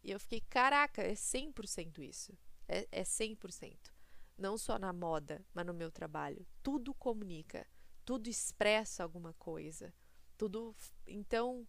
E 0.01 0.11
eu 0.11 0.19
fiquei, 0.19 0.39
caraca, 0.39 1.01
é 1.01 1.13
100% 1.13 1.99
isso. 1.99 2.37
É, 2.67 2.87
é 2.89 3.03
100%. 3.03 3.91
Não 4.37 4.57
só 4.57 4.79
na 4.79 4.93
moda, 4.93 5.45
mas 5.53 5.65
no 5.65 5.73
meu 5.73 5.91
trabalho. 5.91 6.47
Tudo 6.63 6.93
comunica. 6.93 7.67
Tudo 8.05 8.29
expressa 8.29 9.03
alguma 9.03 9.33
coisa. 9.33 9.93
Tudo. 10.37 10.73
Então, 11.05 11.67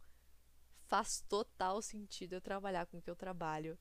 faz 0.86 1.24
total 1.28 1.82
sentido 1.82 2.34
eu 2.34 2.40
trabalhar 2.40 2.86
com 2.86 2.98
o 2.98 3.02
que 3.02 3.10
eu 3.10 3.16
trabalho 3.16 3.76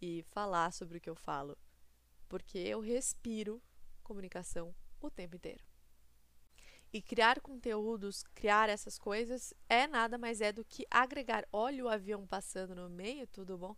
e 0.00 0.22
falar 0.30 0.72
sobre 0.72 0.96
o 0.96 1.00
que 1.00 1.10
eu 1.10 1.16
falo. 1.16 1.58
Porque 2.28 2.58
eu 2.58 2.80
respiro 2.80 3.62
comunicação 4.02 4.74
o 5.00 5.10
tempo 5.10 5.36
inteiro. 5.36 5.64
E 6.92 7.02
criar 7.02 7.40
conteúdos, 7.40 8.22
criar 8.34 8.68
essas 8.68 8.98
coisas, 8.98 9.52
é 9.68 9.86
nada 9.86 10.16
mais 10.16 10.40
é 10.40 10.52
do 10.52 10.64
que 10.64 10.86
agregar. 10.90 11.46
Olha 11.52 11.84
o 11.84 11.88
avião 11.88 12.26
passando 12.26 12.74
no 12.74 12.88
meio, 12.88 13.26
tudo 13.26 13.58
bom? 13.58 13.76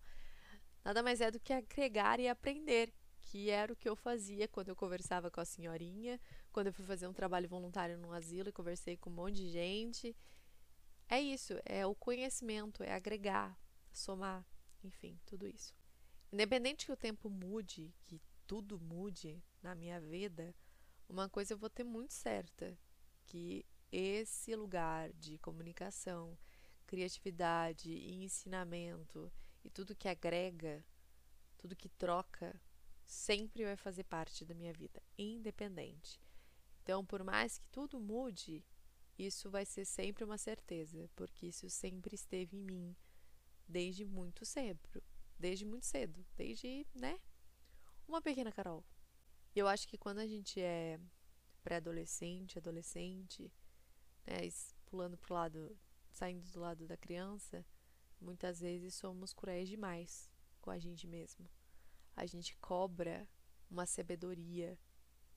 Nada 0.85 1.03
mais 1.03 1.21
é 1.21 1.31
do 1.31 1.41
que 1.41 1.53
agregar 1.53 2.21
e 2.21 2.29
aprender, 2.29 2.93
que 3.21 3.51
era 3.51 3.73
o 3.73 3.77
que 3.77 3.89
eu 3.89 3.97
fazia 3.97 4.49
quando 4.49 4.69
eu 4.69 4.77
conversava 4.77 5.31
com 5.31 5.41
a 5.41 5.45
senhorinha, 5.45 6.21
quando 6.53 6.69
eu 6.69 6.73
fui 6.73 6.85
fazer 6.85 7.07
um 7.07 7.13
trabalho 7.13 7.49
voluntário 7.49 7.99
num 7.99 8.13
asilo 8.13 8.49
e 8.49 8.53
conversei 8.53 8.97
com 8.97 9.11
um 9.11 9.15
monte 9.15 9.37
de 9.37 9.49
gente. 9.49 10.17
É 11.09 11.21
isso, 11.21 11.55
é 11.65 11.85
o 11.85 11.95
conhecimento, 11.95 12.83
é 12.83 12.93
agregar, 12.93 13.59
somar, 13.93 14.47
enfim, 14.85 15.19
tudo 15.27 15.49
isso. 15.49 15.75
Independente 16.33 16.87
que 16.87 16.93
o 16.93 16.97
tempo 16.97 17.29
mude, 17.29 17.93
que 18.05 18.21
tudo 18.47 18.79
mude 18.79 19.43
na 19.61 19.75
minha 19.75 20.01
vida, 20.01 20.55
uma 21.09 21.29
coisa 21.29 21.55
eu 21.55 21.59
vou 21.59 21.69
ter 21.69 21.83
muito 21.83 22.15
certa, 22.15 22.79
que 23.31 23.65
esse 23.93 24.57
lugar 24.57 25.13
de 25.13 25.39
comunicação, 25.39 26.37
criatividade 26.85 27.89
e 27.89 28.25
ensinamento 28.25 29.33
e 29.65 29.71
tudo 29.71 29.95
que 29.95 30.09
agrega, 30.09 30.85
tudo 31.57 31.77
que 31.77 31.89
troca, 31.89 32.61
sempre 33.07 33.65
vai 33.65 33.77
fazer 33.77 34.03
parte 34.03 34.45
da 34.45 34.53
minha 34.53 34.73
vida, 34.73 35.01
independente. 35.17 36.21
Então, 36.83 37.07
por 37.07 37.23
mais 37.23 37.57
que 37.57 37.69
tudo 37.69 38.01
mude, 38.01 38.65
isso 39.17 39.49
vai 39.49 39.65
ser 39.65 39.85
sempre 39.85 40.25
uma 40.25 40.37
certeza, 40.37 41.09
porque 41.15 41.47
isso 41.47 41.71
sempre 41.71 42.17
esteve 42.17 42.57
em 42.57 42.65
mim 42.65 42.97
desde 43.69 44.05
muito 44.05 44.45
cedo, 44.45 45.03
desde 45.39 45.65
muito 45.65 45.87
cedo, 45.87 46.27
desde, 46.37 46.85
né, 46.93 47.21
uma 48.09 48.21
pequena 48.21 48.51
Carol. 48.51 48.85
Eu 49.55 49.69
acho 49.69 49.87
que 49.87 49.97
quando 49.97 50.19
a 50.19 50.27
gente 50.27 50.61
é 50.61 50.99
pré-adolescente, 51.63 52.59
adolescente, 52.59 53.53
né, 54.27 54.49
pulando 54.87 55.17
pro 55.17 55.35
lado, 55.35 55.77
saindo 56.11 56.45
do 56.51 56.61
lado 56.61 56.87
da 56.87 56.97
criança, 56.97 57.65
muitas 58.21 58.61
vezes 58.61 58.95
somos 58.95 59.33
cruéis 59.33 59.69
demais 59.69 60.31
com 60.61 60.71
a 60.71 60.79
gente 60.79 61.07
mesmo. 61.07 61.49
A 62.17 62.27
gente 62.27 62.57
cobra 62.57 63.29
uma 63.71 63.87
sabedoria 63.87 64.79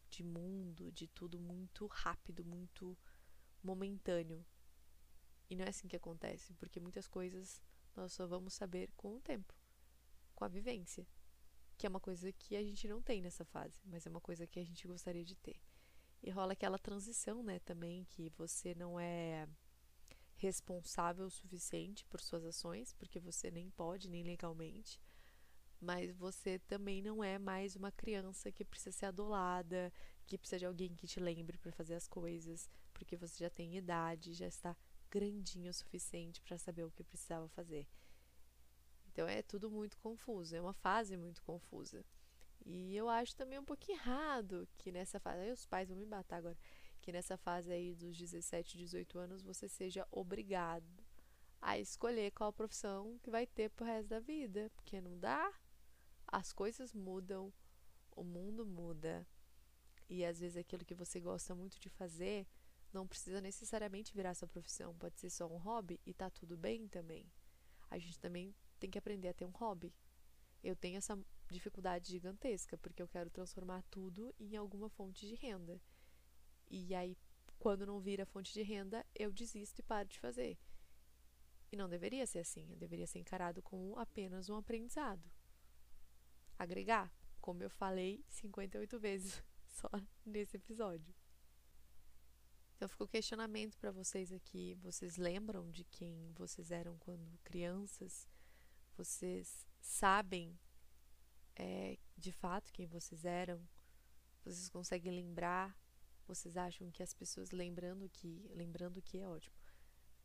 de 0.10 0.24
mundo, 0.24 0.92
de 0.92 1.08
tudo 1.08 1.40
muito 1.40 1.88
rápido, 1.88 2.44
muito 2.44 2.98
momentâneo. 3.64 4.46
E 5.50 5.56
não 5.56 5.66
é 5.66 5.70
assim 5.70 5.88
que 5.88 5.96
acontece, 5.96 6.54
porque 6.56 6.80
muitas 6.80 7.08
coisas 7.08 7.62
nós 7.96 8.14
só 8.14 8.26
vamos 8.26 8.54
saber 8.54 8.92
com 8.96 9.18
o 9.18 9.22
tempo, 9.22 9.54
com 10.36 10.44
a 10.44 10.48
vivência, 10.48 11.08
que 11.78 11.86
é 11.86 11.90
uma 11.90 12.00
coisa 12.00 12.32
que 12.34 12.56
a 12.56 12.64
gente 12.64 12.88
não 12.88 13.02
tem 13.02 13.22
nessa 13.22 13.46
fase, 13.46 13.80
mas 13.86 14.06
é 14.06 14.10
uma 14.10 14.22
coisa 14.22 14.48
que 14.48 14.60
a 14.60 14.64
gente 14.64 14.88
gostaria 14.88 15.24
de 15.24 15.36
ter. 15.36 15.60
E 16.24 16.32
rola 16.32 16.54
aquela 16.54 16.80
transição, 16.80 17.44
né, 17.44 17.60
também, 17.60 18.06
que 18.06 18.30
você 18.30 18.74
não 18.74 18.98
é 18.98 19.46
responsável 20.38 21.26
o 21.26 21.30
suficiente 21.30 22.06
por 22.06 22.22
suas 22.22 22.46
ações, 22.46 22.94
porque 22.94 23.20
você 23.20 23.52
nem 23.52 23.70
pode, 23.70 24.10
nem 24.10 24.24
legalmente, 24.24 25.00
mas 25.82 26.16
você 26.16 26.60
também 26.60 27.02
não 27.02 27.22
é 27.22 27.38
mais 27.38 27.76
uma 27.76 27.92
criança 27.92 28.52
que 28.52 28.64
precisa 28.64 28.96
ser 28.98 29.06
adolada, 29.08 29.92
que 30.26 30.38
precisa 30.38 30.60
de 30.60 30.66
alguém 30.66 30.96
que 30.96 31.08
te 31.08 31.20
lembre 31.20 31.58
para 31.58 31.74
fazer 31.74 31.96
as 31.96 32.08
coisas, 32.08 32.70
porque 32.94 33.18
você 33.18 33.44
já 33.44 33.50
tem 33.50 33.76
idade, 33.76 34.34
já 34.34 34.48
está 34.48 34.76
grandinho 35.12 35.70
o 35.70 35.74
suficiente 35.74 36.42
para 36.42 36.58
saber 36.58 36.84
o 36.84 36.92
que 36.92 37.04
precisava 37.04 37.50
fazer. 37.50 37.86
Então 39.08 39.28
é 39.28 39.42
tudo 39.42 39.70
muito 39.70 39.98
confuso, 39.98 40.56
é 40.56 40.62
uma 40.62 40.74
fase 40.74 41.18
muito 41.18 41.44
confusa. 41.44 42.04
E 42.66 42.96
eu 42.96 43.10
acho 43.10 43.36
também 43.36 43.60
um 43.60 43.66
pouquinho 43.66 43.98
errado 43.98 44.68
que 44.78 44.92
nessa 44.92 45.20
fase, 45.20 45.42
aí 45.42 45.52
os 45.52 45.66
pais 45.66 45.90
vão 45.90 45.98
me 45.98 46.06
matar 46.06 46.38
agora, 46.38 46.58
que 47.02 47.12
nessa 47.12 47.38
fase 47.38 47.72
aí 47.72 47.94
dos 47.94 48.18
17, 48.18 48.78
18 48.78 49.20
anos 49.20 49.42
você 49.44 49.68
seja 49.68 50.08
obrigado 50.10 51.04
a 51.62 51.78
escolher 51.78 52.32
qual 52.32 52.52
profissão 52.52 53.18
que 53.24 53.32
vai 53.32 53.48
ter 53.48 53.70
pro 53.70 53.86
resto 53.86 54.10
da 54.10 54.20
vida, 54.20 54.70
porque 54.76 55.00
não 55.00 55.18
dá. 55.18 55.52
As 56.28 56.52
coisas 56.52 56.94
mudam, 56.94 57.54
o 58.12 58.24
mundo 58.24 58.66
muda. 58.66 59.26
E 60.10 60.26
às 60.26 60.40
vezes 60.40 60.58
aquilo 60.58 60.86
que 60.86 60.94
você 60.94 61.20
gosta 61.20 61.56
muito 61.56 61.80
de 61.80 61.90
fazer 61.90 62.48
não 62.92 63.08
precisa 63.08 63.42
necessariamente 63.42 64.14
virar 64.14 64.36
sua 64.36 64.48
profissão, 64.48 64.96
pode 64.96 65.20
ser 65.20 65.30
só 65.30 65.48
um 65.48 65.58
hobby 65.58 66.00
e 66.06 66.14
tá 66.14 66.30
tudo 66.30 66.56
bem 66.56 66.88
também. 66.88 67.26
A 67.90 67.98
gente 67.98 68.20
também 68.20 68.54
tem 68.80 68.90
que 68.90 68.98
aprender 68.98 69.30
a 69.30 69.34
ter 69.34 69.46
um 69.46 69.52
hobby. 69.52 69.94
Eu 70.64 70.76
tenho 70.76 70.98
essa 70.98 71.18
dificuldade 71.54 72.12
gigantesca, 72.12 72.78
porque 72.78 73.02
eu 73.02 73.08
quero 73.08 73.30
transformar 73.30 73.82
tudo 73.84 74.34
em 74.40 74.56
alguma 74.56 74.90
fonte 74.90 75.26
de 75.28 75.36
renda. 75.36 75.82
E 76.70 76.94
aí, 76.94 77.18
quando 77.60 77.86
não 77.86 78.00
vira 78.00 78.26
fonte 78.26 78.52
de 78.52 78.62
renda, 78.62 79.06
eu 79.16 79.32
desisto 79.32 79.80
e 79.80 79.84
paro 79.84 80.10
de 80.10 80.20
fazer. 80.20 80.58
E 81.72 81.78
não 81.78 81.88
deveria 81.88 82.28
ser 82.28 82.40
assim, 82.40 82.76
deveria 82.76 83.08
ser 83.08 83.20
encarado 83.20 83.62
como 83.62 83.98
apenas 83.98 84.50
um 84.50 84.56
aprendizado. 84.56 85.32
Agregar, 86.58 87.12
como 87.40 87.64
eu 87.64 87.70
falei 87.70 88.24
58 88.30 89.00
vezes 89.00 89.44
só 89.68 89.90
nesse 90.26 90.58
episódio. 90.58 91.14
Então 92.76 92.90
fica 92.90 93.04
o 93.04 93.08
questionamento 93.08 93.78
para 93.78 93.92
vocês 93.92 94.32
aqui. 94.32 94.76
Vocês 94.82 95.18
lembram 95.18 95.70
de 95.72 95.84
quem 95.86 96.32
vocês 96.34 96.70
eram 96.70 96.98
quando 96.98 97.40
crianças? 97.44 98.28
Vocês 98.98 99.66
sabem 99.80 100.60
é, 101.56 101.98
de 102.18 102.32
fato 102.32 102.72
quem 102.72 102.88
vocês 102.88 103.26
eram? 103.26 103.62
Vocês 104.44 104.70
conseguem 104.70 105.12
lembrar? 105.12 105.78
Vocês 106.28 106.58
acham 106.58 106.92
que 106.92 107.04
as 107.04 107.14
pessoas 107.14 107.52
lembrando 107.52 108.10
que 108.10 108.50
lembrando 108.52 109.02
que 109.02 109.20
é 109.20 109.28
ótimo, 109.28 109.56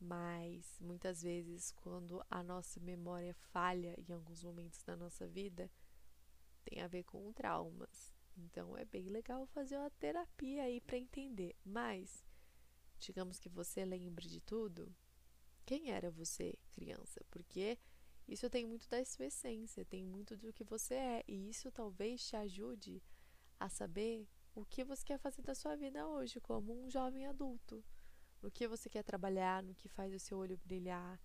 mas 0.01 0.79
muitas 0.81 1.23
vezes 1.23 1.73
quando 1.73 2.25
a 2.31 2.43
nossa 2.43 2.79
memória 2.81 3.35
falha 3.35 3.95
em 3.99 4.13
alguns 4.13 4.43
momentos 4.43 4.83
da 4.83 4.97
nossa 4.97 5.27
vida 5.27 5.71
tem 6.65 6.81
a 6.81 6.87
ver 6.87 7.05
com 7.05 7.33
traumas. 7.33 8.15
Então 8.37 8.77
é 8.77 8.85
bem 8.85 9.09
legal 9.09 9.47
fazer 9.47 9.77
uma 9.77 9.91
terapia 9.91 10.63
aí 10.63 10.81
para 10.81 10.99
entender. 10.99 11.57
Mas 11.65 12.25
digamos 12.99 13.39
que 13.39 13.49
você 13.49 13.85
lembre 13.85 14.29
de 14.29 14.41
tudo. 14.41 14.95
Quem 15.65 15.91
era 15.91 16.11
você, 16.11 16.55
criança? 16.73 17.25
Porque 17.31 17.79
isso 18.29 18.51
tem 18.51 18.67
muito 18.67 18.87
da 18.91 19.03
sua 19.07 19.27
essência, 19.27 19.87
tem 19.87 20.05
muito 20.05 20.37
do 20.37 20.53
que 20.53 20.63
você 20.63 20.95
é, 20.95 21.25
e 21.27 21.49
isso 21.49 21.73
talvez 21.73 22.23
te 22.29 22.37
ajude 22.37 23.03
a 23.59 23.71
saber 23.71 24.29
o 24.55 24.67
que 24.67 24.85
você 24.85 25.03
quer 25.03 25.19
fazer 25.19 25.41
da 25.41 25.55
sua 25.55 25.75
vida 25.77 26.07
hoje, 26.07 26.39
como 26.39 26.85
um 26.85 26.91
jovem 26.91 27.27
adulto. 27.27 27.83
No 28.43 28.51
que 28.51 28.69
você 28.69 28.89
quer 28.91 29.03
trabalhar, 29.03 29.63
no 29.63 29.75
que 29.75 29.89
faz 29.89 30.13
o 30.15 30.19
seu 30.19 30.37
olho 30.37 30.61
brilhar, 30.63 31.19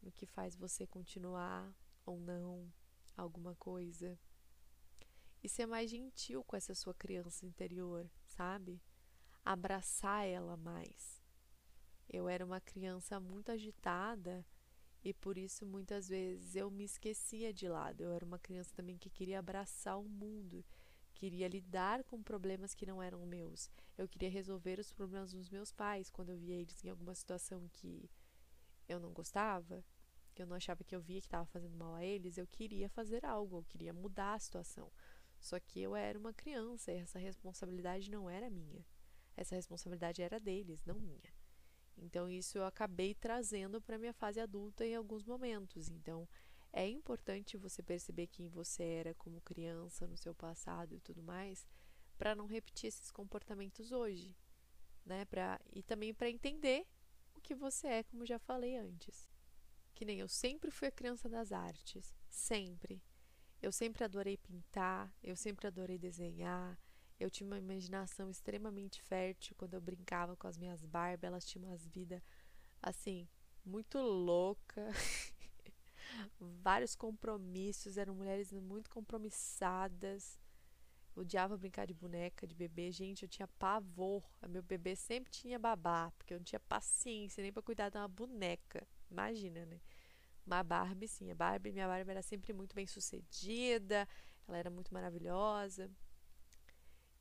no 0.00 0.12
que 0.12 0.24
faz 0.24 0.54
você 0.54 0.86
continuar 0.86 1.74
ou 2.04 2.20
não 2.20 2.72
alguma 3.16 3.56
coisa. 3.56 4.16
E 5.42 5.48
ser 5.48 5.66
mais 5.66 5.90
gentil 5.90 6.44
com 6.44 6.56
essa 6.56 6.74
sua 6.74 6.94
criança 6.94 7.44
interior, 7.44 8.08
sabe? 8.24 8.80
Abraçar 9.44 10.26
ela 10.26 10.56
mais. 10.56 11.22
Eu 12.08 12.28
era 12.28 12.44
uma 12.44 12.60
criança 12.60 13.18
muito 13.18 13.50
agitada 13.50 14.46
e 15.06 15.14
por 15.14 15.38
isso 15.38 15.64
muitas 15.64 16.08
vezes 16.08 16.56
eu 16.56 16.68
me 16.68 16.82
esquecia 16.82 17.52
de 17.52 17.68
lado. 17.68 18.02
Eu 18.02 18.10
era 18.10 18.24
uma 18.24 18.40
criança 18.40 18.72
também 18.74 18.98
que 18.98 19.08
queria 19.08 19.38
abraçar 19.38 19.96
o 20.00 20.08
mundo, 20.08 20.64
queria 21.14 21.46
lidar 21.46 22.02
com 22.02 22.20
problemas 22.20 22.74
que 22.74 22.84
não 22.84 23.00
eram 23.00 23.24
meus. 23.24 23.70
Eu 23.96 24.08
queria 24.08 24.28
resolver 24.28 24.80
os 24.80 24.90
problemas 24.90 25.30
dos 25.30 25.48
meus 25.48 25.70
pais 25.70 26.10
quando 26.10 26.30
eu 26.30 26.36
via 26.36 26.56
eles 26.56 26.82
em 26.82 26.88
alguma 26.88 27.14
situação 27.14 27.68
que 27.72 28.10
eu 28.88 28.98
não 28.98 29.12
gostava, 29.12 29.84
que 30.34 30.42
eu 30.42 30.46
não 30.48 30.56
achava 30.56 30.82
que 30.82 30.96
eu 30.96 31.00
via 31.00 31.20
que 31.20 31.28
estava 31.28 31.46
fazendo 31.46 31.76
mal 31.76 31.94
a 31.94 32.04
eles, 32.04 32.36
eu 32.36 32.46
queria 32.48 32.88
fazer 32.88 33.24
algo, 33.24 33.58
eu 33.58 33.64
queria 33.64 33.92
mudar 33.92 34.34
a 34.34 34.40
situação. 34.40 34.90
Só 35.38 35.60
que 35.60 35.80
eu 35.80 35.94
era 35.94 36.18
uma 36.18 36.34
criança 36.34 36.90
e 36.90 36.96
essa 36.96 37.20
responsabilidade 37.20 38.10
não 38.10 38.28
era 38.28 38.50
minha. 38.50 38.84
Essa 39.36 39.54
responsabilidade 39.54 40.20
era 40.20 40.40
deles, 40.40 40.84
não 40.84 40.98
minha. 40.98 41.35
Então 41.96 42.28
isso 42.28 42.58
eu 42.58 42.64
acabei 42.64 43.14
trazendo 43.14 43.80
para 43.80 43.98
minha 43.98 44.12
fase 44.12 44.40
adulta 44.40 44.84
em 44.84 44.94
alguns 44.94 45.24
momentos. 45.24 45.88
Então 45.88 46.28
é 46.72 46.86
importante 46.88 47.56
você 47.56 47.82
perceber 47.82 48.26
quem 48.26 48.48
você 48.48 48.82
era 48.82 49.14
como 49.14 49.40
criança 49.40 50.06
no 50.06 50.16
seu 50.16 50.34
passado 50.34 50.94
e 50.94 51.00
tudo 51.00 51.22
mais, 51.22 51.66
para 52.18 52.34
não 52.34 52.46
repetir 52.46 52.88
esses 52.88 53.10
comportamentos 53.10 53.92
hoje, 53.92 54.36
né? 55.04 55.24
Para 55.24 55.60
e 55.72 55.82
também 55.82 56.12
para 56.12 56.30
entender 56.30 56.86
o 57.34 57.40
que 57.40 57.54
você 57.54 57.86
é, 57.86 58.02
como 58.02 58.26
já 58.26 58.38
falei 58.38 58.76
antes. 58.76 59.28
Que 59.94 60.04
nem 60.04 60.18
eu 60.20 60.28
sempre 60.28 60.70
fui 60.70 60.88
a 60.88 60.92
criança 60.92 61.28
das 61.28 61.52
artes, 61.52 62.14
sempre. 62.28 63.02
Eu 63.62 63.72
sempre 63.72 64.04
adorei 64.04 64.36
pintar, 64.36 65.12
eu 65.22 65.34
sempre 65.34 65.66
adorei 65.66 65.98
desenhar. 65.98 66.78
Eu 67.18 67.30
tinha 67.30 67.46
uma 67.46 67.58
imaginação 67.58 68.30
extremamente 68.30 69.00
fértil 69.00 69.54
quando 69.56 69.74
eu 69.74 69.80
brincava 69.80 70.36
com 70.36 70.46
as 70.46 70.58
minhas 70.58 70.84
barbas, 70.84 71.24
elas 71.24 71.44
tinham 71.46 71.68
umas 71.68 71.86
vidas 71.86 72.22
assim, 72.82 73.26
muito 73.64 73.98
louca. 73.98 74.90
Vários 76.62 76.94
compromissos, 76.94 77.96
eram 77.96 78.14
mulheres 78.14 78.52
muito 78.52 78.90
compromissadas. 78.90 80.38
Odiava 81.14 81.56
brincar 81.56 81.86
de 81.86 81.94
boneca, 81.94 82.46
de 82.46 82.54
bebê. 82.54 82.92
Gente, 82.92 83.22
eu 83.22 83.28
tinha 83.28 83.48
pavor. 83.58 84.22
Meu 84.48 84.62
bebê 84.62 84.94
sempre 84.94 85.32
tinha 85.32 85.58
babá, 85.58 86.12
porque 86.18 86.34
eu 86.34 86.38
não 86.38 86.44
tinha 86.44 86.60
paciência 86.60 87.42
nem 87.42 87.52
para 87.52 87.62
cuidar 87.62 87.88
de 87.88 87.96
uma 87.96 88.06
boneca. 88.06 88.86
Imagina, 89.10 89.64
né? 89.64 89.80
Uma 90.46 90.62
Barbie, 90.62 91.08
sim. 91.08 91.30
A 91.30 91.34
Barbie, 91.34 91.72
minha 91.72 91.88
Barbie 91.88 92.10
era 92.10 92.22
sempre 92.22 92.52
muito 92.52 92.74
bem 92.74 92.86
sucedida, 92.86 94.06
ela 94.46 94.58
era 94.58 94.70
muito 94.70 94.92
maravilhosa. 94.92 95.90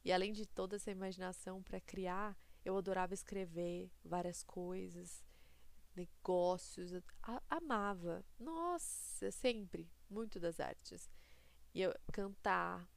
E 0.05 0.13
além 0.13 0.31
de 0.31 0.45
toda 0.45 0.75
essa 0.75 0.91
imaginação 0.91 1.63
para 1.63 1.81
criar, 1.81 2.37
eu 2.63 2.77
adorava 2.77 3.15
escrever 3.15 3.91
várias 4.03 4.43
coisas, 4.43 5.25
negócios, 5.95 6.91
amava. 7.49 8.23
Nossa, 8.39 9.31
sempre, 9.31 9.89
muito 10.07 10.39
das 10.39 10.59
artes. 10.59 11.09
E 11.73 11.81
eu 11.81 11.91
cantar. 12.13 12.87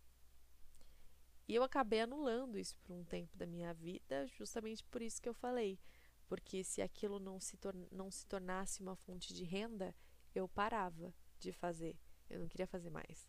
E 1.49 1.55
eu 1.55 1.63
acabei 1.63 2.03
anulando 2.03 2.59
isso 2.59 2.79
por 2.81 2.93
um 2.93 3.05
tempo 3.05 3.35
da 3.39 3.47
minha 3.47 3.73
vida, 3.73 4.27
justamente 4.27 4.85
por 4.85 5.01
isso 5.01 5.23
que 5.23 5.31
eu 5.31 5.35
falei. 5.35 5.81
Porque 6.27 6.63
se 6.63 6.83
aquilo 6.83 7.19
não 7.19 7.41
se, 7.41 7.59
não 7.91 8.11
se 8.11 8.27
tornasse 8.27 8.83
uma 8.83 8.95
fonte 8.95 9.33
de 9.33 9.45
renda, 9.45 9.97
eu 10.35 10.47
parava 10.47 11.15
de 11.39 11.53
fazer. 11.53 11.99
Eu 12.29 12.39
não 12.41 12.49
queria 12.49 12.67
fazer 12.67 12.91
mais. 12.91 13.27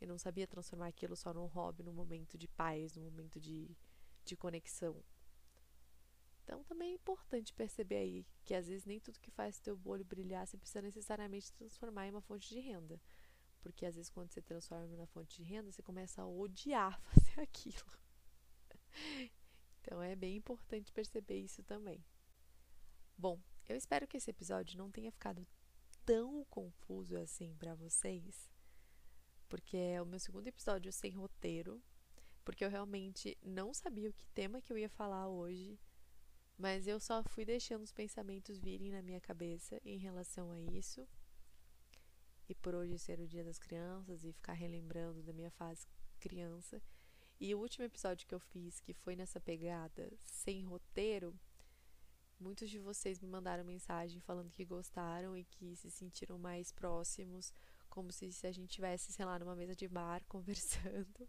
Eu 0.00 0.08
não 0.08 0.18
sabia 0.18 0.46
transformar 0.46 0.86
aquilo 0.86 1.16
só 1.16 1.32
num 1.34 1.46
hobby, 1.46 1.82
num 1.82 1.92
momento 1.92 2.38
de 2.38 2.46
paz, 2.46 2.94
num 2.94 3.02
momento 3.02 3.40
de, 3.40 3.76
de 4.24 4.36
conexão. 4.36 5.02
Então 6.44 6.64
também 6.64 6.92
é 6.92 6.94
importante 6.94 7.52
perceber 7.52 7.96
aí 7.96 8.26
que 8.44 8.54
às 8.54 8.66
vezes 8.68 8.86
nem 8.86 8.98
tudo 8.98 9.20
que 9.20 9.30
faz 9.30 9.60
teu 9.60 9.78
olho 9.84 10.04
brilhar 10.04 10.46
você 10.46 10.56
precisa 10.56 10.80
necessariamente 10.80 11.52
transformar 11.52 12.06
em 12.06 12.10
uma 12.10 12.22
fonte 12.22 12.48
de 12.48 12.60
renda. 12.60 13.00
Porque 13.60 13.84
às 13.84 13.96
vezes 13.96 14.10
quando 14.10 14.30
você 14.30 14.40
transforma 14.40 14.86
na 14.96 15.06
fonte 15.06 15.36
de 15.36 15.42
renda, 15.42 15.70
você 15.70 15.82
começa 15.82 16.22
a 16.22 16.26
odiar 16.26 16.98
fazer 17.12 17.40
aquilo. 17.40 17.84
Então 19.80 20.02
é 20.02 20.14
bem 20.14 20.36
importante 20.36 20.92
perceber 20.92 21.38
isso 21.38 21.62
também. 21.62 22.04
Bom, 23.16 23.38
eu 23.68 23.76
espero 23.76 24.06
que 24.06 24.16
esse 24.16 24.30
episódio 24.30 24.78
não 24.78 24.90
tenha 24.90 25.10
ficado 25.10 25.46
tão 26.06 26.44
confuso 26.46 27.16
assim 27.18 27.54
para 27.56 27.74
vocês, 27.74 28.48
porque 29.48 29.76
é 29.76 30.00
o 30.00 30.06
meu 30.06 30.18
segundo 30.18 30.46
episódio 30.46 30.92
sem 30.92 31.12
roteiro, 31.12 31.82
porque 32.44 32.64
eu 32.64 32.70
realmente 32.70 33.36
não 33.42 33.74
sabia 33.74 34.10
o 34.10 34.12
que 34.12 34.26
tema 34.28 34.60
que 34.60 34.72
eu 34.72 34.78
ia 34.78 34.88
falar 34.88 35.28
hoje, 35.28 35.78
mas 36.56 36.86
eu 36.86 36.98
só 36.98 37.22
fui 37.22 37.44
deixando 37.44 37.82
os 37.82 37.92
pensamentos 37.92 38.58
virem 38.58 38.90
na 38.90 39.02
minha 39.02 39.20
cabeça 39.20 39.80
em 39.84 39.96
relação 39.96 40.50
a 40.50 40.60
isso. 40.60 41.06
E 42.48 42.54
por 42.54 42.74
hoje 42.74 42.98
ser 42.98 43.20
o 43.20 43.28
Dia 43.28 43.44
das 43.44 43.58
Crianças 43.58 44.24
e 44.24 44.32
ficar 44.32 44.54
relembrando 44.54 45.22
da 45.22 45.32
minha 45.32 45.50
fase 45.50 45.86
criança. 46.18 46.82
E 47.38 47.54
o 47.54 47.60
último 47.60 47.84
episódio 47.84 48.26
que 48.26 48.34
eu 48.34 48.40
fiz, 48.40 48.80
que 48.80 48.92
foi 48.92 49.14
nessa 49.14 49.38
pegada 49.38 50.10
sem 50.18 50.64
roteiro, 50.64 51.38
muitos 52.40 52.68
de 52.70 52.78
vocês 52.78 53.20
me 53.20 53.28
mandaram 53.28 53.64
mensagem 53.64 54.20
falando 54.20 54.50
que 54.50 54.64
gostaram 54.64 55.36
e 55.36 55.44
que 55.44 55.76
se 55.76 55.90
sentiram 55.90 56.38
mais 56.38 56.72
próximos 56.72 57.52
como 57.88 58.12
se, 58.12 58.32
se 58.32 58.46
a 58.46 58.52
gente 58.52 58.70
tivesse, 58.70 59.12
sei 59.12 59.24
lá, 59.24 59.38
numa 59.38 59.56
mesa 59.56 59.74
de 59.74 59.88
bar 59.88 60.24
conversando. 60.28 61.28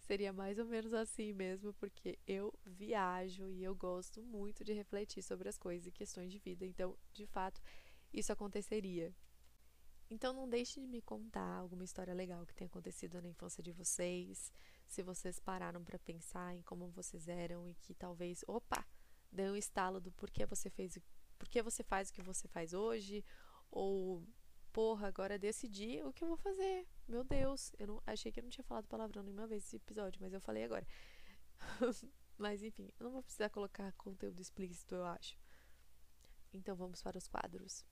Seria 0.00 0.32
mais 0.32 0.58
ou 0.58 0.64
menos 0.64 0.92
assim 0.92 1.32
mesmo, 1.32 1.72
porque 1.74 2.18
eu 2.26 2.52
viajo 2.64 3.48
e 3.48 3.62
eu 3.62 3.74
gosto 3.74 4.22
muito 4.22 4.64
de 4.64 4.72
refletir 4.72 5.22
sobre 5.22 5.48
as 5.48 5.56
coisas 5.56 5.86
e 5.86 5.92
questões 5.92 6.32
de 6.32 6.38
vida. 6.38 6.66
Então, 6.66 6.96
de 7.12 7.26
fato, 7.26 7.60
isso 8.12 8.32
aconteceria. 8.32 9.14
Então, 10.10 10.32
não 10.32 10.48
deixe 10.48 10.80
de 10.80 10.86
me 10.86 11.02
contar 11.02 11.58
alguma 11.58 11.84
história 11.84 12.14
legal 12.14 12.46
que 12.46 12.54
tenha 12.54 12.66
acontecido 12.66 13.20
na 13.20 13.28
infância 13.28 13.62
de 13.62 13.72
vocês. 13.72 14.50
Se 14.86 15.02
vocês 15.02 15.38
pararam 15.38 15.84
para 15.84 15.98
pensar 15.98 16.54
em 16.54 16.62
como 16.62 16.88
vocês 16.88 17.28
eram 17.28 17.68
e 17.68 17.74
que 17.74 17.94
talvez, 17.94 18.42
opa, 18.48 18.86
deu 19.30 19.52
um 19.52 19.56
estalo 19.56 20.00
do 20.00 20.10
porquê 20.12 20.46
você 20.46 20.70
fez, 20.70 20.98
porquê 21.38 21.62
você 21.62 21.82
faz 21.82 22.08
o 22.08 22.12
que 22.12 22.22
você 22.22 22.48
faz 22.48 22.72
hoje, 22.72 23.22
ou 23.70 24.26
porra, 24.72 25.08
agora 25.08 25.38
decidi 25.38 26.02
o 26.02 26.12
que 26.12 26.24
eu 26.24 26.28
vou 26.28 26.36
fazer. 26.36 26.86
Meu 27.06 27.24
Deus, 27.24 27.72
eu 27.78 27.86
não 27.86 28.02
achei 28.06 28.30
que 28.30 28.40
eu 28.40 28.44
não 28.44 28.50
tinha 28.50 28.64
falado 28.64 28.86
palavrão 28.86 29.22
nenhuma 29.22 29.46
vez 29.46 29.62
nesse 29.62 29.76
episódio, 29.76 30.20
mas 30.20 30.32
eu 30.32 30.40
falei 30.40 30.64
agora. 30.64 30.86
mas 32.36 32.62
enfim, 32.62 32.90
eu 32.98 33.04
não 33.04 33.10
vou 33.10 33.22
precisar 33.22 33.48
colocar 33.50 33.92
conteúdo 33.92 34.40
explícito, 34.40 34.94
eu 34.94 35.04
acho. 35.04 35.36
Então 36.52 36.76
vamos 36.76 37.02
para 37.02 37.18
os 37.18 37.28
quadros. 37.28 37.84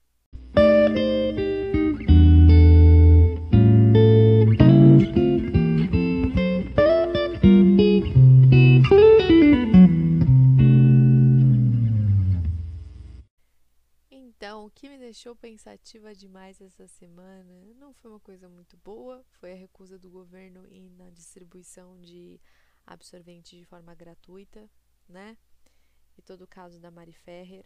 Deixou 15.17 15.35
pensativa 15.35 16.15
demais 16.15 16.61
essa 16.61 16.87
semana 16.87 17.65
não 17.77 17.95
foi 17.95 18.11
uma 18.11 18.21
coisa 18.21 18.51
muito 18.51 18.77
boa, 18.77 19.25
foi 19.41 19.51
a 19.51 19.57
recusa 19.57 19.99
do 19.99 20.11
governo 20.11 20.67
em, 20.67 20.91
na 20.91 21.09
distribuição 21.09 21.99
de 22.03 22.39
absorvente 22.85 23.57
de 23.57 23.65
forma 23.65 23.95
gratuita, 23.95 24.69
né? 25.09 25.39
E 26.19 26.23
todo 26.23 26.43
o 26.43 26.47
caso 26.47 26.79
da 26.79 26.91
Mari 26.91 27.15
Ferrer. 27.15 27.65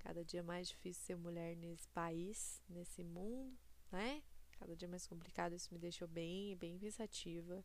Cada 0.00 0.24
dia 0.24 0.42
mais 0.42 0.66
difícil 0.66 1.04
ser 1.04 1.16
mulher 1.16 1.56
nesse 1.56 1.88
país, 1.90 2.60
nesse 2.68 3.04
mundo, 3.04 3.56
né? 3.92 4.20
Cada 4.58 4.74
dia 4.74 4.88
mais 4.88 5.06
complicado, 5.06 5.54
isso 5.54 5.72
me 5.72 5.78
deixou 5.78 6.08
bem, 6.08 6.56
bem 6.56 6.76
pensativa 6.76 7.64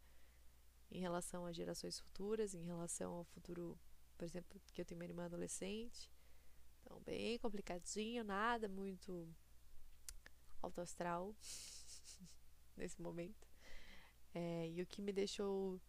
em 0.91 0.99
relação 0.99 1.43
às 1.47 1.55
gerações 1.55 1.99
futuras, 1.99 2.53
em 2.53 2.63
relação 2.63 3.13
ao 3.13 3.23
futuro, 3.23 3.79
por 4.15 4.25
exemplo, 4.25 4.61
que 4.71 4.79
eu 4.79 4.85
tenho 4.85 5.01
uma 5.01 5.05
irmã 5.05 5.25
adolescente 5.25 6.14
então, 6.85 7.01
bem 7.01 7.39
complicadinho, 7.39 8.23
nada 8.23 8.69
muito 8.69 9.27
alto 10.61 10.79
astral 10.81 11.35
nesse 12.77 13.01
momento. 13.01 13.47
É, 14.35 14.69
e 14.69 14.81
o 14.83 14.85
que 14.85 15.01
me 15.01 15.11
deixou 15.11 15.81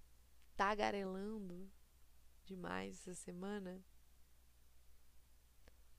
tagarelando 0.56 1.70
demais 2.44 3.00
essa 3.00 3.14
semana. 3.14 3.84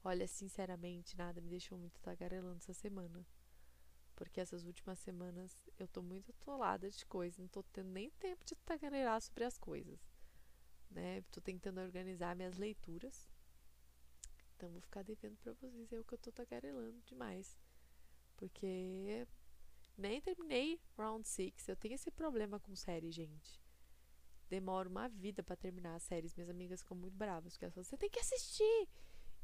Olha, 0.04 0.28
sinceramente, 0.28 1.16
nada 1.16 1.42
me 1.42 1.50
deixou 1.50 1.78
muito 1.78 2.02
tagarelando 2.02 2.58
essa 2.58 2.74
semana. 2.74 3.24
Porque 4.16 4.42
essas 4.42 4.66
últimas 4.66 4.98
semanas 4.98 5.56
eu 5.78 5.88
tô 5.88 6.02
muito 6.02 6.32
atolada 6.32 6.90
de 6.90 7.06
coisas, 7.06 7.38
não 7.38 7.48
tô 7.48 7.62
tendo 7.62 7.92
nem 7.92 8.10
tempo 8.12 8.44
de 8.44 8.56
tagarelar 8.56 9.22
sobre 9.22 9.44
as 9.44 9.60
coisas. 9.60 10.00
Né? 10.90 11.22
Tô 11.30 11.40
tentando 11.40 11.82
organizar 11.82 12.36
minhas 12.36 12.58
leituras 12.58 13.30
então 14.58 14.70
vou 14.70 14.82
ficar 14.82 15.04
devendo 15.04 15.38
para 15.38 15.54
vocês 15.54 15.94
é 15.94 16.00
o 16.00 16.04
que 16.04 16.16
eu 16.16 16.18
tô 16.18 16.32
tagarelando 16.32 17.00
demais. 17.06 17.56
Porque 18.36 19.28
nem 19.96 20.20
terminei 20.20 20.82
Round 20.98 21.28
6. 21.28 21.68
Eu 21.68 21.76
tenho 21.76 21.94
esse 21.94 22.10
problema 22.10 22.60
com 22.60 22.76
série, 22.76 23.12
gente. 23.12 23.62
Demoro 24.50 24.90
uma 24.90 25.08
vida 25.08 25.44
para 25.44 25.56
terminar 25.56 25.96
as 25.96 26.04
séries. 26.04 26.36
Minhas 26.36 26.50
amigas 26.50 26.82
ficam 26.82 26.98
muito 26.98 27.16
bravas, 27.16 27.54
porque 27.54 27.66
elas 27.66 27.76
falam, 27.76 27.84
você 27.84 27.98
tem 27.98 28.10
que 28.10 28.20
assistir! 28.20 28.90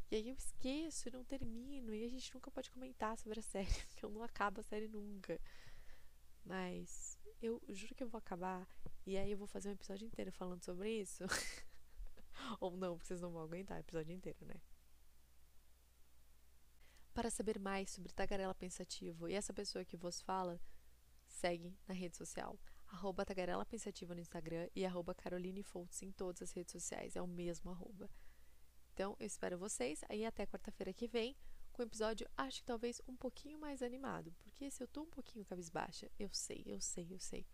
E 0.09 0.15
aí 0.15 0.29
eu 0.29 0.35
esqueço 0.35 1.09
e 1.09 1.11
não 1.11 1.23
termino. 1.23 1.93
E 1.93 2.05
a 2.05 2.09
gente 2.09 2.33
nunca 2.33 2.49
pode 2.49 2.71
comentar 2.71 3.15
sobre 3.19 3.39
a 3.39 3.43
série, 3.43 3.71
porque 3.89 4.05
eu 4.05 4.09
não 4.09 4.23
acabo 4.23 4.61
a 4.61 4.63
série 4.63 4.87
nunca. 4.87 5.39
Mas 6.43 7.19
eu 7.39 7.61
juro 7.69 7.93
que 7.93 8.03
eu 8.03 8.09
vou 8.09 8.17
acabar. 8.17 8.67
E 9.05 9.15
aí 9.15 9.31
eu 9.31 9.37
vou 9.37 9.47
fazer 9.47 9.69
um 9.69 9.73
episódio 9.73 10.07
inteiro 10.07 10.31
falando 10.31 10.63
sobre 10.63 10.89
isso. 10.89 11.23
Ou 12.59 12.75
não, 12.75 12.95
porque 12.95 13.07
vocês 13.07 13.21
não 13.21 13.31
vão 13.31 13.43
aguentar 13.43 13.77
o 13.77 13.81
episódio 13.81 14.11
inteiro, 14.11 14.43
né? 14.45 14.59
Para 17.13 17.29
saber 17.29 17.59
mais 17.59 17.91
sobre 17.91 18.11
Tagarela 18.11 18.55
Pensativo 18.55 19.27
e 19.27 19.33
essa 19.33 19.53
pessoa 19.53 19.85
que 19.85 19.95
vos 19.95 20.19
fala, 20.21 20.59
segue 21.27 21.77
na 21.87 21.93
rede 21.93 22.17
social 22.17 22.57
arroba 22.93 23.25
Tagarela 23.25 23.65
Pensativa 23.65 24.13
no 24.13 24.21
Instagram 24.21 24.69
e 24.75 24.85
arroba 24.85 25.15
Caroline 25.15 25.63
Foltz 25.63 26.01
em 26.03 26.11
todas 26.11 26.41
as 26.43 26.51
redes 26.51 26.71
sociais. 26.71 27.15
É 27.15 27.21
o 27.21 27.27
mesmo 27.27 27.71
arroba. 27.71 28.09
Então, 28.93 29.17
eu 29.19 29.25
espero 29.25 29.57
vocês 29.57 30.01
aí 30.07 30.25
até 30.25 30.45
quarta-feira 30.45 30.93
que 30.93 31.07
vem 31.07 31.35
com 31.71 31.81
o 31.81 31.85
episódio, 31.85 32.29
acho 32.37 32.59
que 32.59 32.67
talvez 32.67 33.01
um 33.07 33.15
pouquinho 33.15 33.59
mais 33.59 33.81
animado. 33.81 34.31
Porque 34.43 34.69
se 34.69 34.83
eu 34.83 34.87
tô 34.87 35.01
um 35.01 35.09
pouquinho 35.09 35.43
cabisbaixa, 35.43 36.09
eu 36.19 36.29
sei, 36.31 36.63
eu 36.67 36.79
sei, 36.79 37.07
eu 37.11 37.19
sei. 37.19 37.47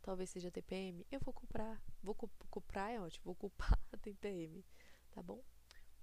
Talvez 0.00 0.30
seja 0.30 0.50
TPM, 0.50 1.04
eu 1.10 1.18
vou 1.18 1.34
comprar. 1.34 1.82
Vou 2.00 2.14
comprar 2.14 2.92
é 2.92 3.00
ótimo, 3.00 3.24
vou 3.24 3.34
culpar 3.34 3.76
a 3.90 3.96
TPM. 3.96 4.64
Tá 5.10 5.20
bom? 5.20 5.42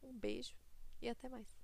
Um 0.04 0.18
beijo 0.18 0.54
e 1.02 1.08
até 1.08 1.30
mais. 1.30 1.61